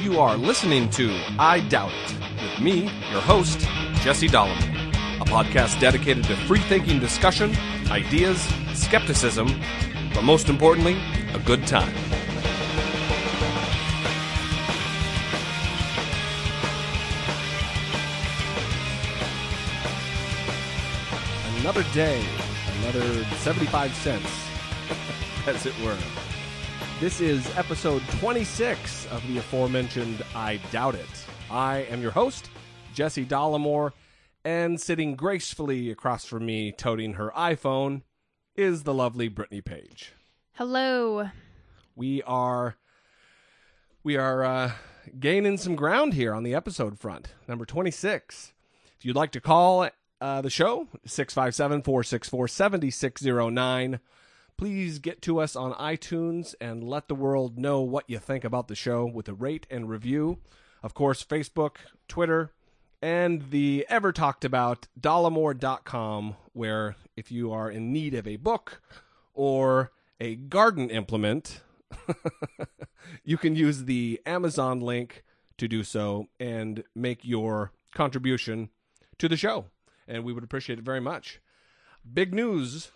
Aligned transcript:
You 0.00 0.20
are 0.20 0.36
listening 0.36 0.88
to 0.90 1.14
I 1.38 1.60
Doubt 1.68 1.92
It 1.92 2.42
with 2.42 2.60
me, 2.60 2.84
your 3.10 3.20
host, 3.20 3.60
Jesse 4.02 4.28
Dollemore, 4.28 5.20
a 5.20 5.24
podcast 5.24 5.78
dedicated 5.80 6.24
to 6.24 6.36
free 6.46 6.60
thinking 6.60 6.98
discussion, 6.98 7.54
ideas, 7.90 8.40
skepticism, 8.72 9.48
but 10.14 10.22
most 10.22 10.48
importantly, 10.48 10.98
a 11.34 11.38
good 11.38 11.66
time. 11.66 11.94
Another 21.60 21.84
day, 21.94 22.24
another 22.94 23.24
75 23.36 23.94
cents, 23.94 24.48
as 25.46 25.64
it 25.66 25.74
were. 25.82 25.96
This 27.00 27.20
is 27.20 27.46
episode 27.56 28.02
26 28.18 29.06
of 29.06 29.26
the 29.28 29.38
aforementioned 29.38 30.22
I 30.34 30.60
Doubt 30.70 30.96
It. 30.96 31.06
I 31.50 31.86
am 31.90 32.02
your 32.02 32.10
host, 32.10 32.50
Jesse 32.92 33.24
Dollemore, 33.24 33.92
and 34.44 34.80
sitting 34.80 35.16
gracefully 35.16 35.90
across 35.90 36.26
from 36.26 36.44
me, 36.44 36.70
toting 36.72 37.14
her 37.14 37.32
iPhone, 37.36 38.02
is 38.56 38.82
the 38.82 38.94
lovely 38.94 39.28
Brittany 39.28 39.62
Page. 39.62 40.12
Hello. 40.54 41.30
We 41.96 42.22
are 42.24 42.76
we 44.04 44.16
are 44.16 44.44
uh, 44.44 44.72
gaining 45.18 45.56
some 45.56 45.76
ground 45.76 46.12
here 46.14 46.34
on 46.34 46.42
the 46.42 46.54
episode 46.54 46.98
front. 46.98 47.34
Number 47.48 47.64
26. 47.64 48.52
If 48.98 49.04
you'd 49.06 49.16
like 49.16 49.32
to 49.32 49.40
call 49.40 49.88
uh, 50.22 50.40
the 50.40 50.50
show, 50.50 50.86
657 51.04 51.82
464 51.82 52.48
7609. 52.48 54.00
Please 54.56 55.00
get 55.00 55.20
to 55.22 55.40
us 55.40 55.56
on 55.56 55.72
iTunes 55.74 56.54
and 56.60 56.84
let 56.84 57.08
the 57.08 57.14
world 57.16 57.58
know 57.58 57.80
what 57.80 58.08
you 58.08 58.20
think 58.20 58.44
about 58.44 58.68
the 58.68 58.76
show 58.76 59.04
with 59.04 59.28
a 59.28 59.34
rate 59.34 59.66
and 59.68 59.88
review. 59.88 60.38
Of 60.80 60.94
course, 60.94 61.24
Facebook, 61.24 61.76
Twitter, 62.06 62.52
and 63.02 63.50
the 63.50 63.84
ever 63.88 64.12
talked 64.12 64.44
about 64.44 64.86
dollemore.com, 65.00 66.36
where 66.52 66.94
if 67.16 67.32
you 67.32 67.50
are 67.50 67.68
in 67.68 67.92
need 67.92 68.14
of 68.14 68.28
a 68.28 68.36
book 68.36 68.80
or 69.34 69.90
a 70.20 70.36
garden 70.36 70.88
implement, 70.88 71.62
you 73.24 73.36
can 73.36 73.56
use 73.56 73.86
the 73.86 74.20
Amazon 74.24 74.78
link 74.78 75.24
to 75.58 75.66
do 75.66 75.82
so 75.82 76.28
and 76.38 76.84
make 76.94 77.24
your 77.24 77.72
contribution 77.92 78.68
to 79.18 79.28
the 79.28 79.36
show. 79.36 79.66
And 80.08 80.24
we 80.24 80.32
would 80.32 80.44
appreciate 80.44 80.78
it 80.78 80.84
very 80.84 81.00
much. 81.00 81.40
Big 82.12 82.34
news 82.34 82.90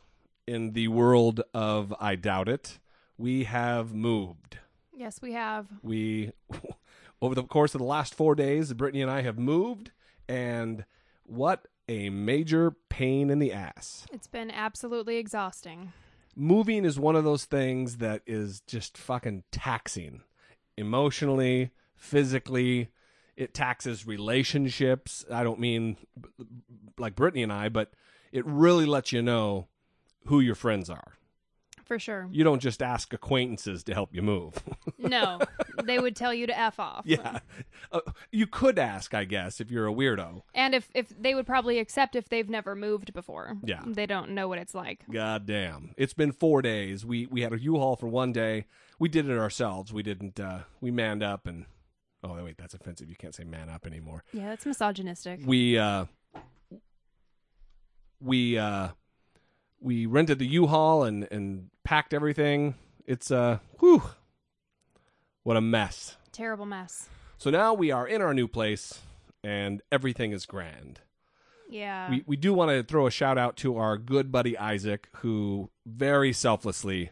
in 0.46 0.72
the 0.72 0.88
world 0.88 1.40
of 1.54 1.94
I 2.00 2.16
Doubt 2.16 2.48
It. 2.48 2.78
We 3.18 3.44
have 3.44 3.94
moved. 3.94 4.58
Yes, 4.92 5.20
we 5.22 5.32
have. 5.32 5.66
We, 5.82 6.32
over 7.22 7.34
the 7.34 7.44
course 7.44 7.74
of 7.74 7.80
the 7.80 7.86
last 7.86 8.14
four 8.14 8.34
days, 8.34 8.72
Brittany 8.72 9.02
and 9.02 9.10
I 9.10 9.22
have 9.22 9.38
moved, 9.38 9.90
and 10.28 10.84
what 11.24 11.66
a 11.88 12.10
major 12.10 12.74
pain 12.88 13.30
in 13.30 13.38
the 13.38 13.52
ass. 13.52 14.06
It's 14.12 14.26
been 14.26 14.50
absolutely 14.50 15.16
exhausting. 15.16 15.92
moving 16.34 16.84
is 16.84 16.98
one 16.98 17.16
of 17.16 17.24
those 17.24 17.44
things 17.44 17.98
that 17.98 18.22
is 18.26 18.60
just 18.66 18.98
fucking 18.98 19.44
taxing 19.52 20.22
emotionally, 20.76 21.70
physically. 21.94 22.88
It 23.36 23.52
taxes 23.54 24.06
relationships. 24.06 25.24
I 25.30 25.42
don't 25.44 25.60
mean 25.60 25.96
like 26.98 27.14
Brittany 27.14 27.42
and 27.42 27.52
I, 27.52 27.68
but 27.68 27.92
it 28.32 28.44
really 28.46 28.86
lets 28.86 29.12
you 29.12 29.22
know 29.22 29.68
who 30.26 30.40
your 30.40 30.54
friends 30.54 30.88
are. 30.90 31.12
For 31.84 32.00
sure. 32.00 32.28
You 32.32 32.42
don't 32.42 32.58
just 32.60 32.82
ask 32.82 33.12
acquaintances 33.12 33.84
to 33.84 33.94
help 33.94 34.12
you 34.14 34.22
move. 34.22 34.54
No, 34.98 35.38
they 35.84 36.00
would 36.00 36.16
tell 36.16 36.34
you 36.34 36.48
to 36.48 36.58
F 36.58 36.80
off. 36.80 37.02
yeah. 37.04 37.38
Uh, 37.92 38.00
you 38.32 38.46
could 38.48 38.76
ask, 38.76 39.14
I 39.14 39.24
guess, 39.24 39.60
if 39.60 39.70
you're 39.70 39.86
a 39.86 39.92
weirdo. 39.92 40.42
And 40.52 40.74
if, 40.74 40.88
if 40.94 41.12
they 41.16 41.34
would 41.34 41.46
probably 41.46 41.78
accept 41.78 42.16
if 42.16 42.28
they've 42.28 42.48
never 42.48 42.74
moved 42.74 43.12
before. 43.12 43.56
Yeah. 43.62 43.82
They 43.86 44.06
don't 44.06 44.30
know 44.30 44.48
what 44.48 44.58
it's 44.58 44.74
like. 44.74 45.04
God 45.08 45.46
damn. 45.46 45.92
It's 45.96 46.14
been 46.14 46.32
four 46.32 46.60
days. 46.60 47.04
We 47.04 47.26
we 47.26 47.42
had 47.42 47.52
a 47.52 47.60
U-Haul 47.60 47.94
for 47.94 48.08
one 48.08 48.32
day. 48.32 48.64
We 48.98 49.08
did 49.08 49.28
it 49.28 49.38
ourselves. 49.38 49.92
We 49.92 50.02
didn't 50.02 50.40
uh 50.40 50.60
we 50.80 50.90
manned 50.90 51.22
up 51.22 51.46
and 51.46 51.66
oh 52.26 52.44
wait, 52.44 52.56
that's 52.58 52.74
offensive. 52.74 53.08
You 53.08 53.16
can't 53.16 53.34
say 53.34 53.44
man 53.44 53.68
up 53.68 53.86
anymore. 53.86 54.24
Yeah, 54.32 54.48
that's 54.48 54.66
misogynistic. 54.66 55.40
We 55.44 55.78
uh 55.78 56.06
we 58.20 58.58
uh 58.58 58.88
we 59.80 60.06
rented 60.06 60.38
the 60.38 60.46
U-Haul 60.46 61.04
and 61.04 61.28
and 61.30 61.70
packed 61.84 62.14
everything. 62.14 62.74
It's 63.06 63.30
uh 63.30 63.58
whew 63.80 64.02
what 65.42 65.56
a 65.56 65.60
mess. 65.60 66.16
Terrible 66.32 66.66
mess. 66.66 67.08
So 67.38 67.50
now 67.50 67.72
we 67.72 67.90
are 67.92 68.06
in 68.06 68.20
our 68.20 68.34
new 68.34 68.48
place 68.48 69.00
and 69.44 69.80
everything 69.92 70.32
is 70.32 70.44
grand. 70.44 71.00
Yeah. 71.68 72.10
we, 72.10 72.24
we 72.26 72.36
do 72.36 72.52
want 72.52 72.70
to 72.70 72.82
throw 72.82 73.06
a 73.06 73.10
shout 73.10 73.38
out 73.38 73.56
to 73.58 73.76
our 73.76 73.96
good 73.96 74.32
buddy 74.32 74.56
Isaac, 74.58 75.08
who 75.18 75.70
very 75.84 76.32
selflessly 76.32 77.10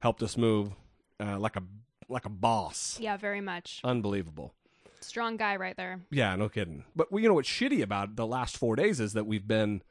helped 0.00 0.22
us 0.22 0.36
move 0.36 0.72
uh, 1.20 1.38
like 1.38 1.56
a 1.56 1.62
like 2.08 2.24
a 2.24 2.30
boss. 2.30 2.98
yeah, 3.00 3.16
very 3.16 3.40
much. 3.40 3.80
Unbelievable. 3.84 4.54
Strong 5.00 5.36
guy 5.36 5.56
right 5.56 5.76
there. 5.76 6.00
Yeah, 6.10 6.34
no 6.36 6.48
kidding. 6.48 6.84
But 6.94 7.08
you 7.12 7.28
know 7.28 7.34
what's 7.34 7.48
shitty 7.48 7.82
about 7.82 8.16
the 8.16 8.26
last 8.26 8.56
four 8.56 8.76
days 8.76 8.98
is 8.98 9.12
that 9.12 9.26
we've 9.26 9.46
been 9.46 9.82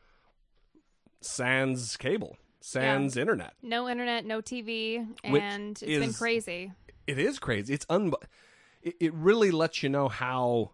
sans 1.21 1.95
cable, 1.97 2.37
sans 2.61 3.15
internet. 3.17 3.53
No 3.61 3.87
internet, 3.87 4.25
no 4.25 4.41
TV, 4.41 5.05
Which 5.29 5.41
and 5.41 5.81
it's 5.81 6.05
been 6.05 6.13
crazy. 6.13 6.71
It 7.07 7.19
is 7.19 7.39
crazy. 7.39 7.73
It's 7.73 7.85
un. 7.89 8.13
It, 8.81 8.95
it 8.99 9.13
really 9.13 9.51
lets 9.51 9.83
you 9.83 9.89
know 9.89 10.09
how. 10.09 10.71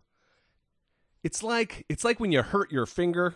It's 1.23 1.43
like 1.43 1.85
it's 1.87 2.03
like 2.03 2.19
when 2.19 2.31
you 2.31 2.41
hurt 2.41 2.71
your 2.71 2.85
finger, 2.85 3.35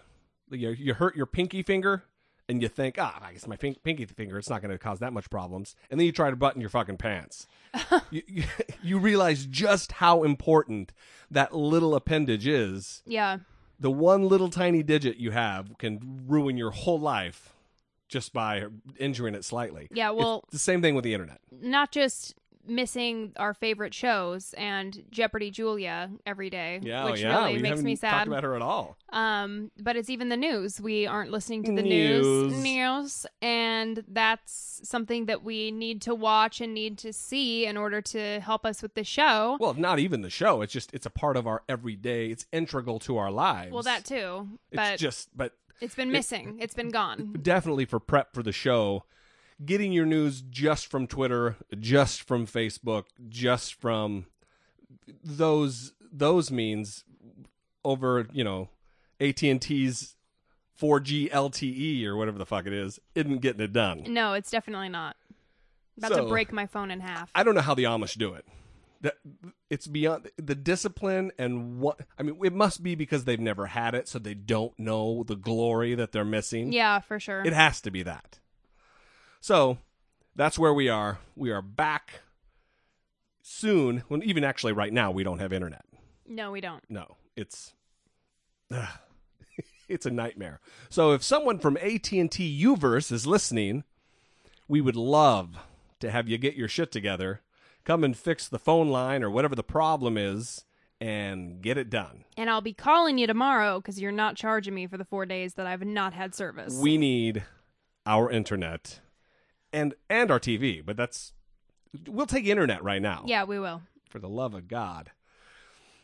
you, 0.49 0.69
you 0.69 0.93
hurt 0.95 1.15
your 1.15 1.27
pinky 1.27 1.61
finger, 1.61 2.03
and 2.47 2.61
you 2.61 2.67
think, 2.67 2.97
ah, 2.99 3.19
I 3.23 3.33
guess 3.33 3.47
my 3.47 3.55
pink, 3.55 3.83
pinky 3.83 4.05
finger, 4.05 4.37
it's 4.37 4.49
not 4.49 4.61
going 4.61 4.71
to 4.71 4.77
cause 4.77 4.99
that 4.99 5.13
much 5.13 5.29
problems, 5.29 5.75
and 5.89 5.99
then 5.99 6.05
you 6.05 6.11
try 6.11 6.29
to 6.29 6.35
button 6.35 6.61
your 6.61 6.69
fucking 6.69 6.97
pants. 6.97 7.47
you, 8.11 8.21
you 8.27 8.43
you 8.83 8.99
realize 8.99 9.45
just 9.45 9.93
how 9.93 10.23
important 10.23 10.91
that 11.31 11.53
little 11.55 11.95
appendage 11.95 12.47
is. 12.47 13.01
Yeah. 13.05 13.39
The 13.79 13.91
one 13.91 14.27
little 14.27 14.49
tiny 14.49 14.83
digit 14.83 15.17
you 15.17 15.31
have 15.31 15.77
can 15.77 16.23
ruin 16.27 16.55
your 16.57 16.71
whole 16.71 16.99
life 16.99 17.53
just 18.07 18.31
by 18.31 18.65
injuring 18.97 19.35
it 19.35 19.43
slightly. 19.43 19.87
Yeah, 19.91 20.11
well- 20.11 20.41
it's 20.45 20.53
the 20.53 20.59
same 20.59 20.81
thing 20.81 20.95
with 20.95 21.03
the 21.03 21.13
internet. 21.13 21.39
Not 21.51 21.91
just 21.91 22.35
missing 22.67 23.33
our 23.37 23.53
favorite 23.53 23.93
shows 23.93 24.53
and 24.57 25.03
Jeopardy 25.11 25.51
Julia 25.51 26.09
every 26.25 26.49
day, 26.49 26.79
Yeah, 26.83 27.05
which 27.09 27.21
yeah, 27.21 27.37
really 27.39 27.53
we 27.57 27.61
makes 27.61 27.69
haven't 27.69 27.85
me 27.85 27.95
talked 27.95 28.01
sad. 28.13 28.27
about 28.27 28.43
her 28.43 28.55
at 28.55 28.61
all. 28.61 28.97
Um, 29.11 29.71
but 29.79 29.95
it's 29.95 30.09
even 30.09 30.29
the 30.29 30.37
news. 30.37 30.81
We 30.81 31.07
aren't 31.07 31.31
listening 31.31 31.63
to 31.63 31.71
the 31.73 31.81
News. 31.81 32.25
news, 32.53 32.63
news, 32.63 33.25
and 33.41 34.03
that's 34.07 34.81
something 34.83 35.25
that 35.27 35.43
we 35.43 35.71
need 35.71 36.01
to 36.03 36.15
watch 36.15 36.59
and 36.61 36.73
need 36.73 36.97
to 36.99 37.13
see 37.13 37.65
in 37.65 37.77
order 37.77 38.01
to 38.01 38.39
help 38.41 38.65
us 38.65 38.81
with 38.81 38.93
the 38.95 39.03
show. 39.03 39.57
Well, 39.59 39.73
not 39.75 39.99
even 39.99 40.21
the 40.21 40.29
show. 40.29 40.61
It's 40.61 40.73
just 40.73 40.93
it's 40.93 41.05
a 41.05 41.09
part 41.11 41.37
of 41.37 41.47
our 41.47 41.63
everyday. 41.69 42.27
It's 42.27 42.45
integral 42.51 42.99
to 42.99 43.17
our 43.17 43.31
lives. 43.31 43.71
Well, 43.71 43.83
that 43.83 44.05
too, 44.05 44.47
It's 44.71 44.75
but 44.77 44.99
just, 44.99 45.29
but 45.35 45.53
it's 45.81 45.95
been 45.95 46.11
missing. 46.11 46.57
It's 46.59 46.73
been 46.73 46.89
gone. 46.89 47.35
definitely 47.41 47.85
for 47.85 47.99
prep 47.99 48.33
for 48.33 48.43
the 48.43 48.51
show, 48.51 49.03
getting 49.63 49.91
your 49.91 50.05
news 50.05 50.41
just 50.41 50.87
from 50.87 51.07
Twitter, 51.07 51.55
just 51.79 52.23
from 52.23 52.45
Facebook, 52.47 53.05
just 53.29 53.73
from 53.75 54.25
those 55.23 55.93
those 56.11 56.51
means 56.51 57.03
over 57.83 58.27
you 58.31 58.43
know 58.43 58.69
AT 59.19 59.41
and 59.43 59.61
T's 59.61 60.15
4G 60.81 61.29
LTE 61.31 62.05
or 62.05 62.17
whatever 62.17 62.37
the 62.37 62.45
fuck 62.45 62.65
it 62.65 62.73
is, 62.73 62.99
isn't 63.15 63.39
getting 63.39 63.61
it 63.61 63.71
done. 63.73 64.03
No, 64.07 64.33
it's 64.33 64.51
definitely 64.51 64.89
not. 64.89 65.15
About 65.97 66.11
So- 66.11 66.23
to 66.23 66.27
break 66.29 66.51
my 66.51 66.65
phone 66.65 66.91
in 66.91 66.99
half. 66.99 67.31
I 67.33 67.43
don't 67.43 67.55
know 67.55 67.61
how 67.61 67.73
the 67.75 67.83
Amish 67.85 68.17
do 68.17 68.33
it. 68.33 68.45
That 69.01 69.15
it's 69.69 69.87
beyond 69.87 70.31
the 70.37 70.55
discipline 70.55 71.31
and 71.37 71.79
what 71.79 71.99
I 72.17 72.23
mean. 72.23 72.37
It 72.43 72.53
must 72.53 72.81
be 72.83 72.95
because 72.95 73.23
they've 73.25 73.39
never 73.39 73.67
had 73.67 73.93
it, 73.93 74.07
so 74.07 74.17
they 74.19 74.33
don't 74.33 74.77
know 74.79 75.23
the 75.23 75.35
glory 75.35 75.95
that 75.95 76.11
they're 76.11 76.25
missing. 76.25 76.73
yeah, 76.73 76.99
for 76.99 77.19
sure. 77.19 77.43
It 77.45 77.53
has 77.53 77.79
to 77.81 77.91
be 77.91 78.03
that. 78.03 78.39
So 79.45 79.77
that's 80.35 80.57
where 80.57 80.73
we 80.73 80.89
are. 80.89 81.19
We 81.35 81.51
are 81.51 81.61
back 81.61 82.21
soon. 83.43 84.01
When 84.07 84.23
even 84.23 84.43
actually 84.43 84.73
right 84.73 84.91
now 84.91 85.11
we 85.11 85.23
don't 85.23 85.37
have 85.37 85.53
internet. 85.53 85.85
no, 86.27 86.49
we 86.49 86.61
don't. 86.61 86.83
No, 86.89 87.17
it's 87.35 87.75
ugh, 88.71 88.87
it's 89.87 90.07
a 90.07 90.09
nightmare. 90.09 90.61
So 90.89 91.11
if 91.11 91.21
someone 91.21 91.59
from 91.59 91.77
AT&T 91.77 92.27
Uverse 92.65 93.11
is 93.11 93.27
listening, 93.27 93.83
we 94.67 94.81
would 94.81 94.95
love 94.95 95.59
to 95.99 96.09
have 96.09 96.27
you 96.27 96.39
get 96.39 96.55
your 96.55 96.67
shit 96.67 96.91
together, 96.91 97.41
come 97.83 98.03
and 98.03 98.17
fix 98.17 98.47
the 98.47 98.57
phone 98.57 98.89
line 98.89 99.21
or 99.21 99.29
whatever 99.29 99.53
the 99.53 99.61
problem 99.61 100.17
is 100.17 100.65
and 100.99 101.61
get 101.61 101.77
it 101.77 101.91
done. 101.91 102.23
And 102.35 102.49
I'll 102.49 102.61
be 102.61 102.73
calling 102.73 103.19
you 103.19 103.27
tomorrow 103.27 103.79
because 103.79 104.01
you're 104.01 104.11
not 104.11 104.37
charging 104.37 104.73
me 104.73 104.87
for 104.87 104.97
the 104.97 105.05
four 105.05 105.27
days 105.27 105.53
that 105.53 105.67
I've 105.67 105.85
not 105.85 106.13
had 106.13 106.33
service. 106.33 106.79
We 106.81 106.97
need 106.97 107.43
our 108.07 108.31
internet 108.31 109.01
and 109.75 109.93
and 110.09 110.31
our 110.31 110.39
TV, 110.39 110.83
but 110.83 110.97
that's 110.97 111.33
we'll 112.07 112.25
take 112.25 112.45
internet 112.45 112.83
right 112.83 113.01
now. 113.01 113.23
Yeah, 113.27 113.43
we 113.43 113.59
will. 113.59 113.81
For 114.09 114.19
the 114.19 114.29
love 114.29 114.53
of 114.55 114.67
God. 114.67 115.11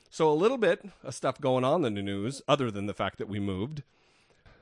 So 0.10 0.30
a 0.30 0.36
little 0.36 0.58
bit 0.58 0.84
of 1.04 1.16
stuff 1.16 1.40
going 1.40 1.64
on 1.64 1.86
in 1.86 1.94
the 1.96 2.02
news, 2.02 2.42
other 2.48 2.70
than 2.70 2.86
the 2.86 2.94
fact 2.94 3.18
that 3.18 3.30
we 3.30 3.40
moved. 3.40 3.84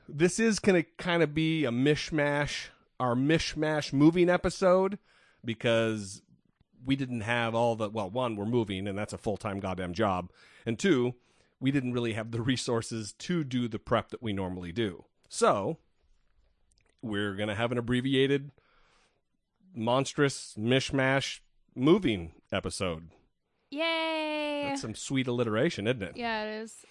This 0.08 0.38
is 0.38 0.60
gonna 0.60 0.84
kind 0.96 1.22
of 1.22 1.34
be 1.34 1.64
a 1.64 1.70
mishmash, 1.70 2.68
our 3.00 3.14
mishmash 3.14 3.92
moving 3.92 4.30
episode, 4.30 4.98
because 5.44 6.22
we 6.84 6.94
didn't 6.94 7.22
have 7.22 7.54
all 7.54 7.74
the 7.74 7.90
well, 7.90 8.10
one, 8.10 8.36
we're 8.36 8.46
moving, 8.46 8.86
and 8.86 8.96
that's 8.96 9.12
a 9.12 9.18
full 9.18 9.36
time 9.36 9.58
goddamn 9.58 9.92
job, 9.92 10.30
and 10.64 10.78
two, 10.78 11.14
we 11.58 11.72
didn't 11.72 11.92
really 11.92 12.12
have 12.12 12.30
the 12.30 12.40
resources 12.40 13.12
to 13.14 13.42
do 13.42 13.66
the 13.66 13.78
prep 13.80 14.10
that 14.10 14.22
we 14.22 14.32
normally 14.32 14.72
do. 14.72 15.04
So 15.28 15.78
we're 17.02 17.34
gonna 17.34 17.56
have 17.56 17.72
an 17.72 17.78
abbreviated 17.78 18.52
monstrous 19.74 20.54
mishmash 20.58 21.40
moving 21.74 22.32
episode. 22.52 23.10
Yay! 23.70 24.64
That's 24.68 24.82
some 24.82 24.94
sweet 24.94 25.26
alliteration, 25.26 25.86
isn't 25.86 26.02
it? 26.02 26.16
yeah, 26.16 26.44
it 26.44 26.62
is. 26.62 26.84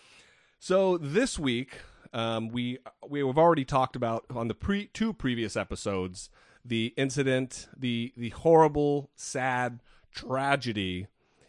So 0.60 0.98
this 0.98 1.38
week, 1.40 1.80
um, 2.14 2.50
we 2.50 2.80
we 3.08 3.20
have 3.26 3.38
already 3.38 3.66
talked 3.66 3.96
about 3.96 4.26
on 4.30 4.48
the 4.48 4.56
pre 4.56 4.88
two 4.88 5.14
previous 5.14 5.56
episodes 5.56 6.30
the 6.66 6.94
incident, 6.98 7.68
the 7.76 8.14
the 8.16 8.30
horrible, 8.30 9.10
sad 9.16 9.80
tragedy 10.12 11.08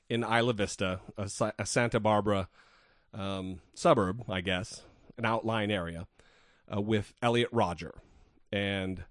in 0.09 0.23
Isla 0.23 0.53
Vista, 0.55 1.00
a, 1.17 1.31
a 1.59 1.67
Santa 1.67 2.00
Barbara 2.00 2.49
um, 3.15 3.61
suburb, 3.75 4.25
I 4.29 4.41
guess, 4.41 4.82
an 5.17 5.25
outlying 5.25 5.71
area, 5.71 6.06
uh, 6.75 6.81
with 6.81 7.12
Elliot 7.23 7.49
Rodger, 7.53 7.94
and 8.53 9.05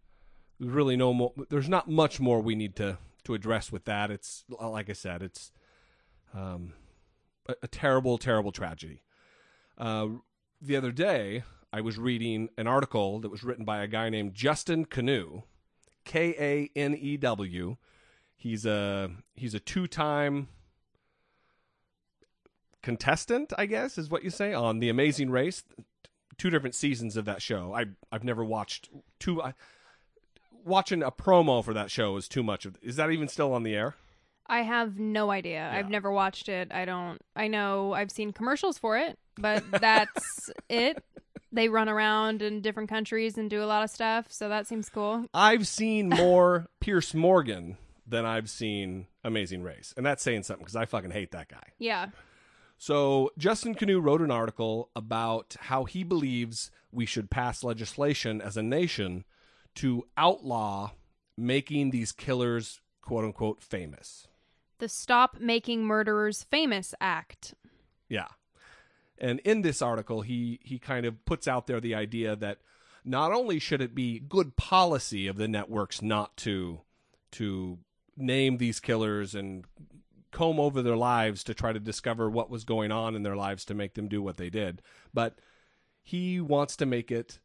really 0.60 0.96
no 0.96 1.14
more. 1.14 1.34
There's 1.50 1.70
not 1.70 1.90
much 1.90 2.20
more 2.20 2.42
we 2.42 2.56
need 2.56 2.76
to 2.78 2.98
to 3.26 3.34
address 3.34 3.72
with 3.72 3.86
that. 3.86 4.12
It's 4.12 4.44
like 4.50 4.90
I 4.90 4.94
said, 4.94 5.22
it's 5.22 5.52
um, 6.34 6.74
a, 7.48 7.56
a 7.64 7.68
terrible, 7.68 8.18
terrible 8.18 8.52
tragedy. 8.52 9.04
Uh, 9.78 10.08
the 10.62 10.76
other 10.76 10.92
day, 10.92 11.44
I 11.72 11.82
was 11.82 11.98
reading 11.98 12.50
an 12.58 12.68
article 12.68 13.20
that 13.20 13.30
was 13.30 13.44
written 13.44 13.66
by 13.66 13.82
a 13.84 13.88
guy 13.88 14.10
named 14.10 14.34
Justin 14.34 14.86
Kanew, 14.86 15.44
K 16.06 16.36
A 16.40 16.80
N 16.80 16.96
E 16.96 17.18
W. 17.18 17.78
He's 18.36 18.66
a 18.66 19.12
he's 19.36 19.54
a 19.54 19.60
two 19.60 19.88
time 19.88 20.48
contestant, 22.82 23.54
I 23.58 23.66
guess, 23.66 23.98
is 23.98 24.10
what 24.10 24.24
you 24.24 24.30
say 24.30 24.54
on 24.54 24.80
the 24.80 24.90
Amazing 24.90 25.30
Race. 25.30 25.64
Two 26.38 26.50
different 26.50 26.76
seasons 26.76 27.18
of 27.18 27.26
that 27.26 27.42
show. 27.42 27.74
I 27.74 27.86
I've 28.12 28.24
never 28.24 28.44
watched 28.44 28.90
two. 29.20 29.42
I, 29.42 29.54
watching 30.66 31.04
a 31.04 31.12
promo 31.12 31.64
for 31.64 31.74
that 31.74 31.92
show 31.92 32.18
is 32.18 32.28
too 32.28 32.44
much. 32.44 32.66
Of, 32.66 32.78
is 32.82 32.96
that 32.98 33.12
even 33.12 33.28
still 33.28 33.54
on 33.54 33.64
the 33.64 33.76
air? 33.76 33.96
I 34.48 34.62
have 34.64 34.98
no 34.98 35.30
idea. 35.30 35.70
I've 35.72 35.90
never 35.90 36.12
watched 36.12 36.50
it. 36.50 36.72
I 36.74 36.86
don't. 36.86 37.20
I 37.36 37.48
know 37.48 37.94
I've 37.94 38.12
seen 38.12 38.34
commercials 38.34 38.78
for 38.78 38.98
it, 38.98 39.20
but 39.38 39.64
that's 39.80 40.50
it. 40.68 41.04
They 41.52 41.70
run 41.70 41.90
around 41.90 42.42
in 42.42 42.62
different 42.62 42.90
countries 42.90 43.38
and 43.38 43.50
do 43.50 43.64
a 43.64 43.66
lot 43.66 43.84
of 43.84 43.90
stuff, 43.90 44.32
so 44.32 44.50
that 44.50 44.68
seems 44.68 44.90
cool. 44.90 45.26
I've 45.34 45.68
seen 45.68 46.10
more 46.18 46.68
Piers 46.80 47.14
Morgan 47.14 47.78
than 48.08 48.26
I've 48.26 48.50
seen 48.50 49.08
Amazing 49.24 49.62
Race, 49.62 49.94
and 49.96 50.06
that's 50.06 50.24
saying 50.24 50.44
something 50.44 50.64
because 50.64 50.76
I 50.76 50.86
fucking 50.86 51.12
hate 51.12 51.32
that 51.32 51.48
guy. 51.48 51.74
Yeah. 51.78 52.08
So 52.78 53.32
Justin 53.38 53.76
Kanew 53.76 54.02
wrote 54.02 54.22
an 54.22 54.32
article 54.32 54.90
about 54.96 55.58
how 55.60 55.84
he 55.84 56.04
believes 56.04 56.72
we 56.92 57.06
should 57.06 57.30
pass 57.30 57.64
legislation 57.64 58.42
as 58.42 58.56
a 58.56 58.64
nation 58.64 59.26
to 59.76 60.06
outlaw 60.18 60.92
making 61.38 61.92
these 61.92 62.12
killers 62.12 62.82
quote 63.02 63.26
unquote 63.26 63.64
famous. 63.64 64.28
The 64.80 64.90
Stop 64.90 65.40
Making 65.40 65.84
Murderers 65.84 66.44
Famous 66.44 66.94
Act. 67.02 67.54
Yeah. 68.08 68.28
And 69.18 69.40
in 69.40 69.62
this 69.62 69.82
article 69.82 70.22
he 70.22 70.60
he 70.64 70.80
kind 70.80 71.06
of 71.06 71.26
puts 71.26 71.48
out 71.48 71.68
there 71.68 71.80
the 71.80 71.96
idea 71.96 72.36
that 72.36 72.60
not 73.04 73.32
only 73.32 73.60
should 73.60 73.82
it 73.82 73.96
be 73.96 74.20
good 74.20 74.56
policy 74.56 75.28
of 75.28 75.38
the 75.38 75.48
networks 75.48 76.02
not 76.02 76.36
to 76.38 76.82
to 77.32 77.80
name 78.18 78.58
these 78.58 78.80
killers 78.80 79.34
and 79.34 79.66
comb 80.32 80.60
over 80.60 80.82
their 80.82 80.98
lives 80.98 81.44
to 81.44 81.54
try 81.54 81.74
to 81.74 81.80
discover 81.80 82.30
what 82.30 82.50
was 82.50 82.64
going 82.64 82.92
on 82.92 83.16
in 83.16 83.24
their 83.24 83.36
lives 83.36 83.66
to 83.66 83.74
make 83.74 83.96
them 83.96 84.08
do 84.08 84.22
what 84.22 84.38
they 84.38 84.50
did, 84.50 84.82
but 85.14 85.40
he 86.02 86.40
wants 86.40 86.76
to 86.76 86.86
make 86.86 87.12
it 87.12 87.40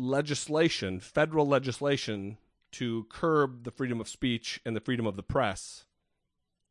legislation, 0.00 1.00
federal 1.00 1.46
legislation 1.46 2.38
to 2.72 3.06
curb 3.10 3.64
the 3.64 3.70
freedom 3.70 4.00
of 4.00 4.08
speech 4.08 4.60
and 4.64 4.74
the 4.74 4.80
freedom 4.80 5.06
of 5.06 5.16
the 5.16 5.22
press 5.22 5.84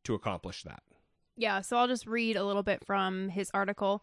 to 0.04 0.14
accomplish 0.14 0.62
that. 0.62 0.82
Yeah, 1.36 1.60
so 1.60 1.76
I'll 1.76 1.88
just 1.88 2.06
read 2.06 2.36
a 2.36 2.44
little 2.44 2.62
bit 2.62 2.84
from 2.84 3.28
his 3.28 3.50
article. 3.54 4.02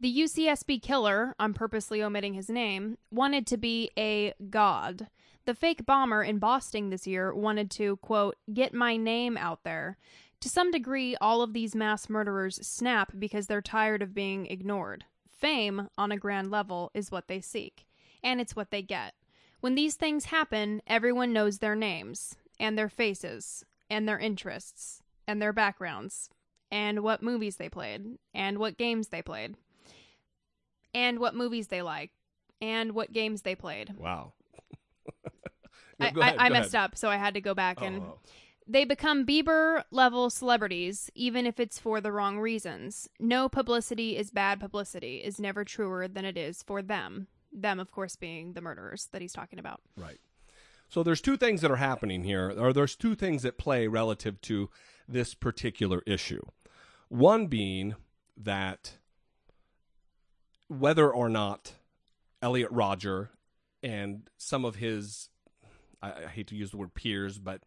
The 0.00 0.20
UCSB 0.20 0.80
killer, 0.80 1.34
I'm 1.38 1.54
purposely 1.54 2.02
omitting 2.02 2.34
his 2.34 2.48
name, 2.48 2.96
wanted 3.10 3.46
to 3.48 3.56
be 3.56 3.90
a 3.98 4.32
god. 4.48 5.08
The 5.44 5.54
fake 5.54 5.84
bomber 5.84 6.22
in 6.22 6.38
Boston 6.38 6.90
this 6.90 7.06
year 7.06 7.34
wanted 7.34 7.70
to, 7.72 7.96
quote, 7.96 8.36
get 8.52 8.72
my 8.72 8.96
name 8.96 9.36
out 9.36 9.64
there. 9.64 9.98
To 10.40 10.48
some 10.48 10.70
degree, 10.70 11.16
all 11.20 11.42
of 11.42 11.52
these 11.52 11.74
mass 11.74 12.08
murderers 12.08 12.64
snap 12.64 13.12
because 13.18 13.48
they're 13.48 13.60
tired 13.60 14.02
of 14.02 14.14
being 14.14 14.46
ignored. 14.46 15.04
Fame, 15.28 15.88
on 15.98 16.12
a 16.12 16.16
grand 16.16 16.50
level, 16.50 16.90
is 16.94 17.10
what 17.10 17.26
they 17.26 17.40
seek, 17.40 17.86
and 18.22 18.40
it's 18.40 18.56
what 18.56 18.70
they 18.70 18.82
get. 18.82 19.14
When 19.60 19.74
these 19.74 19.94
things 19.94 20.26
happen, 20.26 20.82
everyone 20.86 21.32
knows 21.32 21.58
their 21.58 21.74
names, 21.74 22.36
and 22.60 22.78
their 22.78 22.88
faces, 22.88 23.64
and 23.90 24.08
their 24.08 24.18
interests, 24.18 25.02
and 25.26 25.40
their 25.42 25.52
backgrounds, 25.52 26.30
and 26.70 27.00
what 27.02 27.22
movies 27.22 27.56
they 27.56 27.68
played, 27.68 28.18
and 28.34 28.58
what 28.58 28.78
games 28.78 29.08
they 29.08 29.22
played, 29.22 29.56
and 30.94 31.18
what 31.18 31.34
movies 31.34 31.68
they 31.68 31.82
like, 31.82 32.10
and 32.60 32.92
what 32.92 33.12
games 33.12 33.42
they 33.42 33.54
played. 33.54 33.94
Wow. 33.96 34.32
I, 36.00 36.08
ahead, 36.08 36.36
I, 36.38 36.46
I 36.46 36.48
messed 36.50 36.74
up, 36.74 36.96
so 36.96 37.08
I 37.08 37.16
had 37.16 37.34
to 37.34 37.40
go 37.40 37.54
back 37.54 37.82
and 37.82 38.02
Oh. 38.02 38.18
they 38.68 38.84
become 38.84 39.26
Bieber 39.26 39.82
level 39.90 40.30
celebrities, 40.30 41.10
even 41.14 41.46
if 41.46 41.58
it's 41.58 41.78
for 41.78 42.00
the 42.00 42.12
wrong 42.12 42.38
reasons. 42.38 43.08
No 43.18 43.48
publicity 43.48 44.16
is 44.16 44.30
bad 44.30 44.60
publicity 44.60 45.16
is 45.18 45.40
never 45.40 45.64
truer 45.64 46.06
than 46.06 46.24
it 46.24 46.36
is 46.36 46.62
for 46.62 46.82
them. 46.82 47.26
Them, 47.52 47.80
of 47.80 47.90
course, 47.90 48.16
being 48.16 48.52
the 48.52 48.60
murderers 48.60 49.08
that 49.12 49.22
he's 49.22 49.32
talking 49.32 49.58
about. 49.58 49.80
Right. 49.96 50.20
So 50.88 51.02
there's 51.02 51.20
two 51.20 51.36
things 51.36 51.60
that 51.60 51.70
are 51.70 51.76
happening 51.76 52.24
here, 52.24 52.52
or 52.56 52.72
there's 52.72 52.96
two 52.96 53.14
things 53.14 53.44
at 53.44 53.58
play 53.58 53.86
relative 53.86 54.40
to 54.42 54.70
this 55.06 55.34
particular 55.34 56.02
issue. 56.06 56.42
One 57.08 57.46
being 57.46 57.94
that 58.36 58.94
whether 60.68 61.10
or 61.10 61.28
not 61.28 61.72
Elliot 62.42 62.70
Rodger 62.70 63.30
and 63.82 64.28
some 64.36 64.64
of 64.64 64.76
his, 64.76 65.28
I, 66.02 66.12
I 66.12 66.26
hate 66.28 66.46
to 66.48 66.56
use 66.56 66.70
the 66.70 66.76
word 66.76 66.94
peers, 66.94 67.38
but 67.38 67.62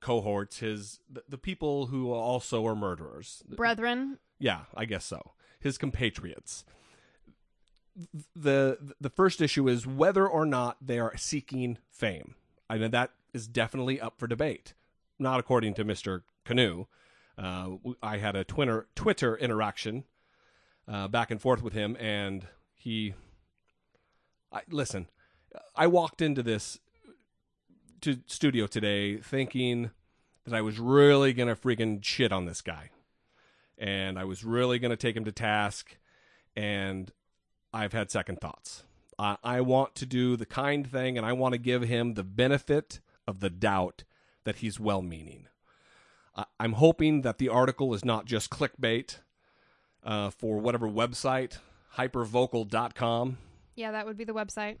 cohorts, 0.00 0.58
his 0.58 1.00
the, 1.10 1.22
the 1.28 1.38
people 1.38 1.86
who 1.86 2.12
also 2.12 2.66
are 2.66 2.76
murderers, 2.76 3.42
Brethren, 3.48 4.18
yeah, 4.38 4.62
I 4.76 4.84
guess 4.84 5.04
so. 5.04 5.32
His 5.60 5.78
compatriots. 5.78 6.64
The 8.34 8.94
the 9.00 9.10
first 9.10 9.40
issue 9.40 9.68
is 9.68 9.86
whether 9.86 10.26
or 10.26 10.44
not 10.44 10.78
they 10.80 10.98
are 10.98 11.16
seeking 11.16 11.78
fame. 11.90 12.34
I 12.68 12.78
mean 12.78 12.90
that 12.90 13.10
is 13.32 13.46
definitely 13.46 14.00
up 14.00 14.18
for 14.18 14.26
debate. 14.26 14.74
Not 15.18 15.38
according 15.38 15.74
to 15.74 15.84
Mr. 15.84 16.22
Kanew. 16.44 16.86
Uh, 17.38 17.76
I 18.02 18.18
had 18.18 18.36
a 18.36 18.44
Twitter 18.44 18.88
Twitter 18.94 19.36
interaction 19.36 20.04
uh, 20.88 21.08
back 21.08 21.30
and 21.30 21.40
forth 21.40 21.62
with 21.62 21.72
him, 21.72 21.96
and 21.98 22.46
he. 22.74 23.14
I, 24.52 24.62
listen, 24.70 25.08
I 25.74 25.86
walked 25.86 26.22
into 26.22 26.42
this 26.42 26.78
to 28.02 28.18
studio 28.26 28.66
today 28.66 29.16
thinking 29.16 29.90
that 30.44 30.54
I 30.54 30.60
was 30.60 30.78
really 30.78 31.32
gonna 31.32 31.56
freaking 31.56 32.04
shit 32.04 32.32
on 32.32 32.44
this 32.44 32.60
guy 32.60 32.90
and 33.78 34.18
I 34.18 34.24
was 34.24 34.44
really 34.44 34.78
to 34.90 34.96
take 34.96 35.16
him 35.16 35.24
to 35.24 35.32
task, 35.32 35.96
and 36.56 37.10
I've 37.74 37.92
had 37.92 38.10
second 38.10 38.40
thoughts. 38.40 38.84
I, 39.18 39.36
I 39.42 39.60
want 39.60 39.96
to 39.96 40.06
do 40.06 40.36
the 40.36 40.46
kind 40.46 40.88
thing, 40.88 41.18
and 41.18 41.26
I 41.26 41.32
want 41.32 41.54
to 41.54 41.58
give 41.58 41.82
him 41.82 42.14
the 42.14 42.22
benefit 42.22 43.00
of 43.26 43.40
the 43.40 43.50
doubt 43.50 44.04
that 44.44 44.56
he's 44.56 44.78
well 44.78 45.02
meaning. 45.02 45.48
I'm 46.58 46.74
hoping 46.74 47.22
that 47.22 47.38
the 47.38 47.48
article 47.48 47.94
is 47.94 48.04
not 48.04 48.26
just 48.26 48.50
clickbait 48.50 49.18
uh, 50.04 50.30
for 50.30 50.58
whatever 50.58 50.88
website, 50.88 51.58
hypervocal.com. 51.96 53.38
yeah, 53.76 53.92
that 53.92 54.06
would 54.06 54.16
be 54.16 54.24
the 54.24 54.34
website. 54.34 54.78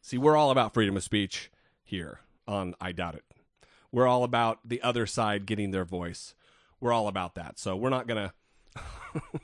See, 0.00 0.18
we're 0.18 0.36
all 0.36 0.50
about 0.50 0.74
freedom 0.74 0.96
of 0.96 1.04
speech 1.04 1.50
here 1.84 2.20
on 2.46 2.74
I 2.80 2.92
Doubt 2.92 3.14
It. 3.14 3.24
We're 3.92 4.06
all 4.06 4.24
about 4.24 4.60
the 4.64 4.82
other 4.82 5.06
side 5.06 5.46
getting 5.46 5.70
their 5.70 5.84
voice. 5.84 6.34
We're 6.80 6.92
all 6.92 7.06
about 7.06 7.36
that. 7.36 7.58
So 7.58 7.76
we're 7.76 7.90
not 7.90 8.08
going 8.08 8.30
to 9.14 9.40